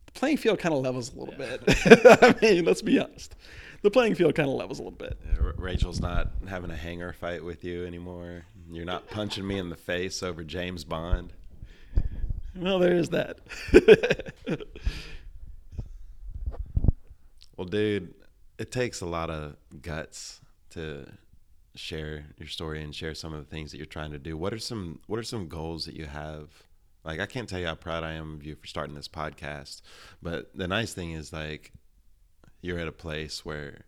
the 0.08 0.12
playing 0.14 0.38
field 0.38 0.60
kind 0.60 0.74
of 0.74 0.82
levels 0.82 1.14
a 1.14 1.20
little 1.20 1.36
bit. 1.36 1.64
I 2.24 2.36
mean, 2.42 2.66
let's 2.66 2.82
be 2.82 3.00
honest. 3.00 3.36
The 3.82 3.92
playing 3.92 4.16
field 4.16 4.36
kind 4.36 4.50
of 4.50 4.56
levels 4.56 4.80
a 4.80 4.84
little 4.84 4.98
bit. 4.98 5.18
Yeah, 5.26 5.52
Rachel's 5.56 6.00
not 6.00 6.32
having 6.48 6.72
a 6.72 6.76
hanger 6.76 7.14
fight 7.14 7.44
with 7.44 7.64
you 7.64 7.86
anymore. 7.86 8.46
You're 8.70 8.86
not 8.86 9.08
punching 9.10 9.48
me 9.48 9.58
in 9.60 9.70
the 9.70 9.76
face 9.76 10.24
over 10.24 10.44
James 10.44 10.84
Bond. 10.84 11.34
Well, 12.56 12.80
there 12.80 12.94
is 12.96 13.10
that. 13.10 13.40
Well, 17.58 17.66
dude, 17.66 18.14
it 18.60 18.72
takes 18.72 19.02
a 19.02 19.08
lot 19.08 19.32
of 19.32 19.56
guts 19.82 20.42
to 20.72 21.08
share 21.74 22.26
your 22.38 22.48
story 22.48 22.84
and 22.84 22.94
share 22.94 23.16
some 23.16 23.34
of 23.34 23.40
the 23.40 23.50
things 23.50 23.72
that 23.72 23.78
you're 23.78 23.88
trying 23.88 24.12
to 24.12 24.20
do. 24.20 24.38
What 24.38 24.54
are 24.54 24.60
some 24.60 25.00
What 25.08 25.20
are 25.20 25.24
some 25.24 25.48
goals 25.48 25.86
that 25.86 25.96
you 25.96 26.06
have? 26.06 26.50
Like, 27.04 27.20
I 27.20 27.26
can't 27.26 27.50
tell 27.50 27.60
you 27.60 27.66
how 27.66 27.76
proud 27.76 28.04
I 28.04 28.14
am 28.14 28.36
of 28.36 28.44
you 28.44 28.56
for 28.56 28.68
starting 28.68 28.94
this 28.94 29.08
podcast. 29.08 29.82
But 30.22 30.56
the 30.56 30.68
nice 30.68 30.94
thing 30.94 31.12
is, 31.14 31.34
like, 31.34 31.72
you're 32.62 32.80
at 32.80 32.88
a 32.88 32.92
place 32.92 33.46
where 33.46 33.86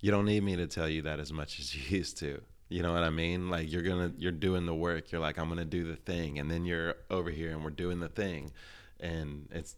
you 0.00 0.10
don't 0.10 0.26
need 0.26 0.42
me 0.42 0.56
to 0.56 0.66
tell 0.66 0.88
you 0.88 1.02
that 1.02 1.20
as 1.20 1.32
much 1.32 1.58
as 1.58 1.74
you 1.74 1.82
used 1.98 2.18
to. 2.18 2.40
You 2.68 2.82
know 2.82 2.92
what 2.92 3.02
I 3.02 3.10
mean? 3.10 3.50
Like 3.50 3.70
you're 3.70 3.82
gonna 3.82 4.12
you're 4.18 4.32
doing 4.32 4.66
the 4.66 4.74
work. 4.74 5.12
You're 5.12 5.20
like 5.20 5.38
I'm 5.38 5.48
gonna 5.48 5.64
do 5.64 5.84
the 5.84 5.96
thing, 5.96 6.38
and 6.38 6.50
then 6.50 6.64
you're 6.64 6.94
over 7.10 7.30
here 7.30 7.50
and 7.50 7.62
we're 7.62 7.70
doing 7.70 8.00
the 8.00 8.08
thing, 8.08 8.52
and 9.00 9.48
it's 9.52 9.76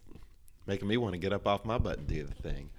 making 0.67 0.89
me 0.89 0.97
want 0.97 1.13
to 1.13 1.19
get 1.19 1.33
up 1.33 1.47
off 1.47 1.65
my 1.65 1.79
butt 1.79 1.99
and 1.99 2.07
do 2.07 2.25
the 2.25 2.35
thing. 2.35 2.71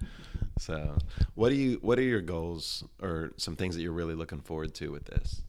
So, 0.58 0.96
what 1.34 1.50
do 1.50 1.54
you 1.54 1.78
what 1.82 1.98
are 1.98 2.02
your 2.02 2.20
goals 2.20 2.84
or 3.00 3.32
some 3.36 3.54
things 3.54 3.76
that 3.76 3.82
you're 3.82 3.92
really 3.92 4.14
looking 4.14 4.40
forward 4.40 4.74
to 4.76 4.90
with 4.90 5.04
this? 5.04 5.42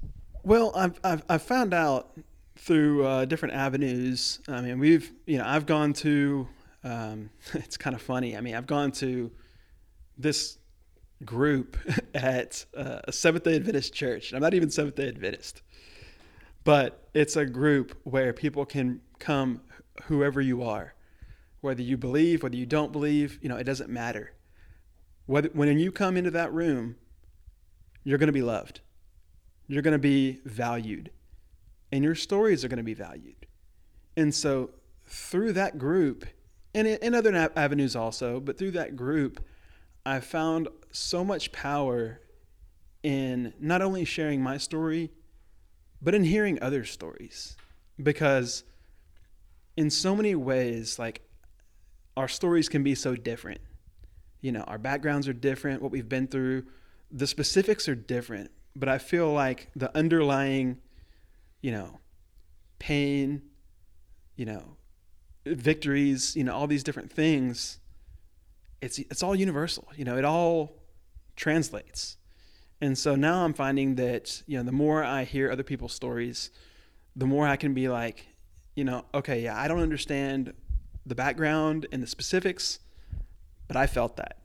Well, 0.43 0.71
I've, 0.75 0.99
I've, 1.03 1.23
I've 1.29 1.41
found 1.41 1.73
out 1.73 2.17
through 2.55 3.05
uh, 3.05 3.25
different 3.25 3.55
avenues. 3.55 4.39
I 4.47 4.61
mean, 4.61 4.79
we've, 4.79 5.11
you 5.25 5.37
know, 5.37 5.45
I've 5.45 5.65
gone 5.65 5.93
to, 5.93 6.47
um, 6.83 7.29
it's 7.53 7.77
kind 7.77 7.95
of 7.95 8.01
funny. 8.01 8.35
I 8.35 8.41
mean, 8.41 8.55
I've 8.55 8.67
gone 8.67 8.91
to 8.93 9.31
this 10.17 10.57
group 11.25 11.77
at 12.13 12.65
uh, 12.75 12.99
a 13.05 13.11
Seventh 13.11 13.43
day 13.43 13.55
Adventist 13.55 13.93
church. 13.93 14.33
I'm 14.33 14.41
not 14.41 14.53
even 14.53 14.69
Seventh 14.69 14.95
day 14.95 15.07
Adventist, 15.07 15.61
but 16.63 17.09
it's 17.13 17.35
a 17.35 17.45
group 17.45 17.97
where 18.03 18.33
people 18.33 18.65
can 18.65 19.01
come, 19.19 19.61
whoever 20.03 20.41
you 20.41 20.63
are, 20.63 20.93
whether 21.61 21.81
you 21.81 21.97
believe, 21.97 22.43
whether 22.43 22.55
you 22.55 22.65
don't 22.65 22.91
believe, 22.91 23.39
you 23.41 23.49
know, 23.49 23.57
it 23.57 23.65
doesn't 23.65 23.89
matter. 23.89 24.33
Whether, 25.25 25.49
when 25.53 25.77
you 25.77 25.91
come 25.91 26.17
into 26.17 26.31
that 26.31 26.53
room, 26.53 26.95
you're 28.03 28.17
going 28.17 28.27
to 28.27 28.33
be 28.33 28.41
loved 28.41 28.81
you're 29.69 29.83
going 29.83 29.93
to 29.93 29.99
be 29.99 30.39
valued 30.43 31.11
and 31.91 32.03
your 32.03 32.15
stories 32.15 32.65
are 32.65 32.67
going 32.67 32.77
to 32.77 32.83
be 32.83 32.95
valued. 32.95 33.45
And 34.17 34.33
so 34.33 34.71
through 35.05 35.53
that 35.53 35.77
group 35.77 36.25
and 36.73 36.87
in 36.87 37.15
other 37.15 37.51
avenues 37.55 37.95
also, 37.95 38.39
but 38.39 38.57
through 38.57 38.71
that 38.71 38.95
group, 38.95 39.43
I 40.05 40.19
found 40.19 40.67
so 40.91 41.23
much 41.23 41.51
power 41.51 42.21
in 43.03 43.53
not 43.59 43.81
only 43.81 44.05
sharing 44.05 44.41
my 44.41 44.57
story, 44.57 45.11
but 46.01 46.13
in 46.13 46.23
hearing 46.23 46.61
other 46.61 46.85
stories. 46.85 47.57
Because 48.01 48.63
in 49.75 49.89
so 49.89 50.15
many 50.15 50.35
ways, 50.35 50.99
like 50.99 51.21
our 52.15 52.27
stories 52.27 52.69
can 52.69 52.83
be 52.83 52.95
so 52.95 53.15
different. 53.15 53.61
You 54.41 54.51
know, 54.51 54.61
our 54.61 54.77
backgrounds 54.77 55.27
are 55.27 55.33
different, 55.33 55.81
what 55.81 55.91
we've 55.91 56.07
been 56.07 56.27
through, 56.27 56.65
the 57.11 57.27
specifics 57.27 57.89
are 57.89 57.95
different, 57.95 58.51
but 58.75 58.87
I 58.87 58.97
feel 58.97 59.31
like 59.33 59.69
the 59.75 59.95
underlying, 59.97 60.77
you 61.61 61.71
know, 61.71 61.99
pain, 62.77 63.41
you 64.35 64.45
know, 64.45 64.77
victories, 65.45 66.35
you 66.35 66.43
know, 66.43 66.53
all 66.53 66.67
these 66.67 66.83
different 66.83 67.11
things, 67.11 67.79
it's 68.81 68.99
it's 68.99 69.23
all 69.23 69.35
universal. 69.35 69.87
You 69.95 70.05
know, 70.05 70.17
it 70.17 70.25
all 70.25 70.73
translates. 71.35 72.17
And 72.81 72.97
so 72.97 73.15
now 73.15 73.43
I'm 73.43 73.53
finding 73.53 73.95
that, 73.95 74.41
you 74.47 74.57
know, 74.57 74.63
the 74.63 74.71
more 74.71 75.03
I 75.03 75.25
hear 75.25 75.51
other 75.51 75.63
people's 75.63 75.93
stories, 75.93 76.49
the 77.15 77.25
more 77.25 77.45
I 77.45 77.57
can 77.57 77.73
be 77.73 77.89
like, 77.89 78.25
you 78.75 78.85
know, 78.85 79.03
okay, 79.13 79.41
yeah, 79.41 79.59
I 79.59 79.67
don't 79.67 79.81
understand 79.81 80.53
the 81.05 81.15
background 81.15 81.87
and 81.91 82.01
the 82.01 82.07
specifics, 82.07 82.79
but 83.67 83.75
I 83.75 83.85
felt 83.85 84.15
that. 84.17 84.37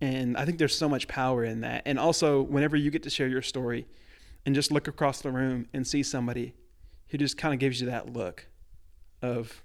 And 0.00 0.36
I 0.36 0.44
think 0.44 0.58
there's 0.58 0.76
so 0.76 0.88
much 0.88 1.06
power 1.06 1.44
in 1.44 1.60
that. 1.60 1.82
And 1.84 1.98
also, 1.98 2.42
whenever 2.42 2.76
you 2.76 2.90
get 2.90 3.02
to 3.04 3.10
share 3.10 3.28
your 3.28 3.42
story 3.42 3.86
and 4.46 4.54
just 4.54 4.72
look 4.72 4.88
across 4.88 5.20
the 5.20 5.30
room 5.30 5.68
and 5.72 5.86
see 5.86 6.02
somebody 6.02 6.54
who 7.08 7.18
just 7.18 7.36
kind 7.36 7.52
of 7.52 7.60
gives 7.60 7.80
you 7.80 7.88
that 7.88 8.12
look 8.12 8.46
of, 9.22 9.62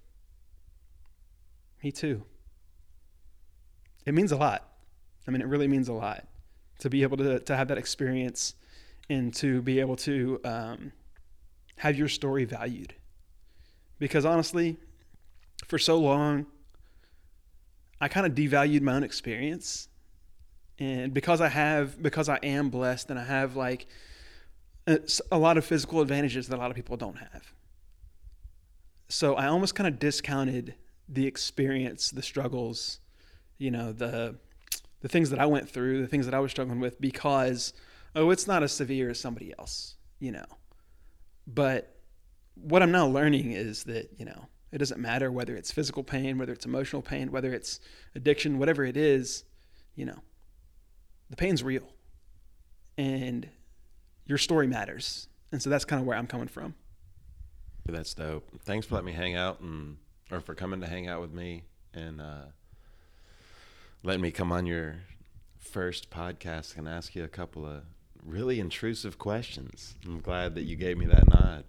me 1.84 1.91
too. 1.91 2.24
It 4.06 4.13
means 4.13 4.32
a 4.32 4.38
lot. 4.38 4.67
I 5.28 5.32
mean, 5.32 5.41
it 5.41 5.48
really 5.48 5.67
means 5.67 5.89
a 5.89 5.93
lot 5.93 6.26
to 6.80 6.89
be 6.89 7.04
able 7.04 7.17
to, 7.17 7.39
to 7.39 7.56
have 7.56 7.67
that 7.67 7.78
experience 7.78 8.56
and 9.10 9.34
to 9.36 9.62
be 9.62 9.80
able 9.80 9.96
to 9.96 10.39
um, 10.46 10.91
have 11.78 11.98
your 11.98 12.08
story 12.08 12.46
valued. 12.46 12.93
Because 14.00 14.26
honestly, 14.26 14.78
for 15.65 15.78
so 15.78 15.98
long, 15.98 16.46
I 18.00 18.08
kind 18.08 18.26
of 18.26 18.34
devalued 18.34 18.82
my 18.82 18.93
own 18.93 19.04
experience 19.04 19.89
and 20.80 21.13
because 21.13 21.41
I 21.41 21.48
have 21.48 22.02
because 22.02 22.30
I 22.30 22.38
am 22.43 22.70
blessed 22.70 23.10
and 23.10 23.20
I 23.20 23.24
have 23.24 23.56
like 23.56 23.88
a, 24.86 25.00
a 25.32 25.38
lot 25.38 25.58
of 25.58 25.65
physical 25.65 26.02
advantages 26.02 26.48
that 26.48 26.58
a 26.58 26.62
lot 26.62 26.70
of 26.70 26.76
people 26.76 26.98
don't 26.98 27.17
have. 27.17 27.54
So 29.10 29.36
I 29.36 29.48
almost 29.48 29.76
kind 29.76 29.88
of 29.88 30.00
discounted 30.00 30.76
the 31.08 31.26
experience, 31.26 32.12
the 32.12 32.22
struggles, 32.22 33.00
you 33.58 33.72
know, 33.72 33.93
the 33.93 34.36
the 35.02 35.08
things 35.08 35.30
that 35.30 35.39
I 35.39 35.46
went 35.46 35.70
through, 35.70 36.02
the 36.02 36.08
things 36.08 36.26
that 36.26 36.34
I 36.34 36.39
was 36.39 36.52
struggling 36.52 36.80
with 36.80 37.00
because 37.00 37.74
oh, 38.15 38.32
it's 38.32 38.48
not 38.48 38.63
as 38.63 38.72
severe 38.72 39.10
as 39.10 39.20
somebody 39.20 39.54
else, 39.60 39.96
you 40.20 40.32
know. 40.32 40.46
But 41.46 41.96
what 42.56 42.82
I'm 42.82 42.91
now 42.91 43.08
learning 43.08 43.52
is 43.52 43.84
that, 43.84 44.10
you 44.17 44.26
know, 44.26 44.48
it 44.72 44.80
doesn't 44.80 45.00
matter 45.00 45.32
whether 45.32 45.56
it's 45.56 45.72
physical 45.72 46.04
pain, 46.04 46.38
whether 46.38 46.52
it's 46.52 46.65
emotional 46.65 47.02
pain, 47.02 47.32
whether 47.32 47.54
it's 47.54 47.80
addiction, 48.15 48.58
whatever 48.58 48.84
it 48.84 48.98
is, 48.98 49.43
you 49.96 50.06
know, 50.06 50.20
the 51.30 51.36
pain's 51.36 51.63
real 51.63 51.93
and 52.98 53.48
your 54.26 54.38
story 54.38 54.67
matters. 54.67 55.28
And 55.52 55.62
so 55.62 55.70
that's 55.70 55.86
kind 55.86 56.02
of 56.02 56.08
where 56.08 56.17
I'm 56.17 56.28
coming 56.28 56.48
from. 56.48 56.76
That's 57.88 58.13
dope. 58.13 58.47
Thanks 58.63 58.86
for 58.86 58.95
letting 58.95 59.08
me 59.08 59.13
hang 59.13 59.36
out 59.36 59.60
and 59.62 59.97
or 60.30 60.41
for 60.41 60.54
coming 60.54 60.82
to 60.82 60.88
hang 60.88 61.08
out 61.08 61.21
with 61.21 61.32
me 61.32 61.63
and 61.93 62.21
uh, 62.21 62.45
letting 64.04 64.21
me 64.21 64.30
come 64.30 64.52
on 64.52 64.65
your 64.65 64.97
first 65.58 66.10
podcast 66.10 66.78
and 66.78 66.88
ask 66.88 67.15
you 67.15 67.23
a 67.23 67.30
couple 67.30 67.65
of 67.65 67.84
really 68.23 68.60
intrusive 68.60 69.17
questions. 69.17 69.95
I'm 70.06 70.19
glad 70.19 70.56
that 70.56 70.63
you 70.63 70.76
gave 70.76 70.97
me 70.97 71.06
that 71.06 71.28
nod. 71.30 71.63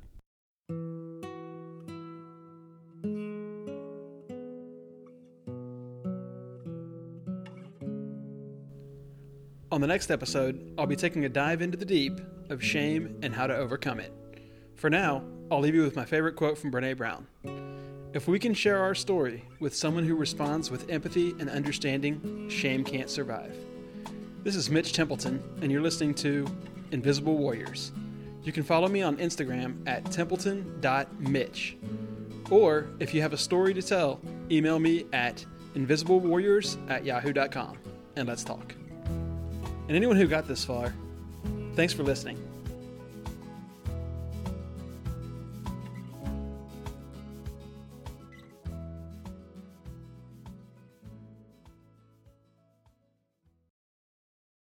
On 9.70 9.80
the 9.80 9.86
next 9.86 10.10
episode, 10.10 10.74
I'll 10.76 10.86
be 10.86 10.96
taking 10.96 11.24
a 11.24 11.28
dive 11.28 11.62
into 11.62 11.76
the 11.76 11.84
deep 11.84 12.20
of 12.50 12.64
shame 12.64 13.18
and 13.22 13.34
how 13.34 13.46
to 13.46 13.54
overcome 13.54 14.00
it. 14.00 14.12
For 14.74 14.90
now, 14.90 15.22
I'll 15.50 15.60
leave 15.60 15.74
you 15.74 15.82
with 15.82 15.96
my 15.96 16.04
favorite 16.04 16.36
quote 16.36 16.58
from 16.58 16.70
Brene 16.70 16.96
Brown 16.96 17.26
If 18.12 18.28
we 18.28 18.38
can 18.38 18.52
share 18.52 18.82
our 18.82 18.94
story 18.94 19.44
with 19.60 19.74
someone 19.74 20.04
who 20.04 20.14
responds 20.14 20.70
with 20.70 20.90
empathy 20.90 21.30
and 21.38 21.48
understanding, 21.48 22.48
shame 22.50 22.84
can't 22.84 23.08
survive. 23.08 23.56
This 24.44 24.56
is 24.56 24.68
Mitch 24.68 24.92
Templeton, 24.92 25.42
and 25.62 25.72
you're 25.72 25.80
listening 25.80 26.14
to 26.16 26.46
Invisible 26.92 27.36
Warriors. 27.36 27.92
You 28.42 28.52
can 28.52 28.62
follow 28.62 28.88
me 28.88 29.02
on 29.02 29.16
Instagram 29.16 29.86
at 29.86 30.04
templeton.mitch. 30.10 31.76
Or 32.50 32.86
if 32.98 33.12
you 33.12 33.22
have 33.22 33.32
a 33.32 33.38
story 33.38 33.74
to 33.74 33.82
tell, 33.82 34.20
email 34.50 34.78
me 34.78 35.06
at 35.12 35.44
invisiblewarriors 35.74 36.78
at 36.90 37.04
yahoo.com 37.04 37.78
and 38.16 38.28
let's 38.28 38.44
talk. 38.44 38.74
And 39.06 39.96
anyone 39.96 40.16
who 40.16 40.26
got 40.26 40.46
this 40.46 40.64
far, 40.64 40.94
thanks 41.74 41.92
for 41.92 42.02
listening. 42.02 42.47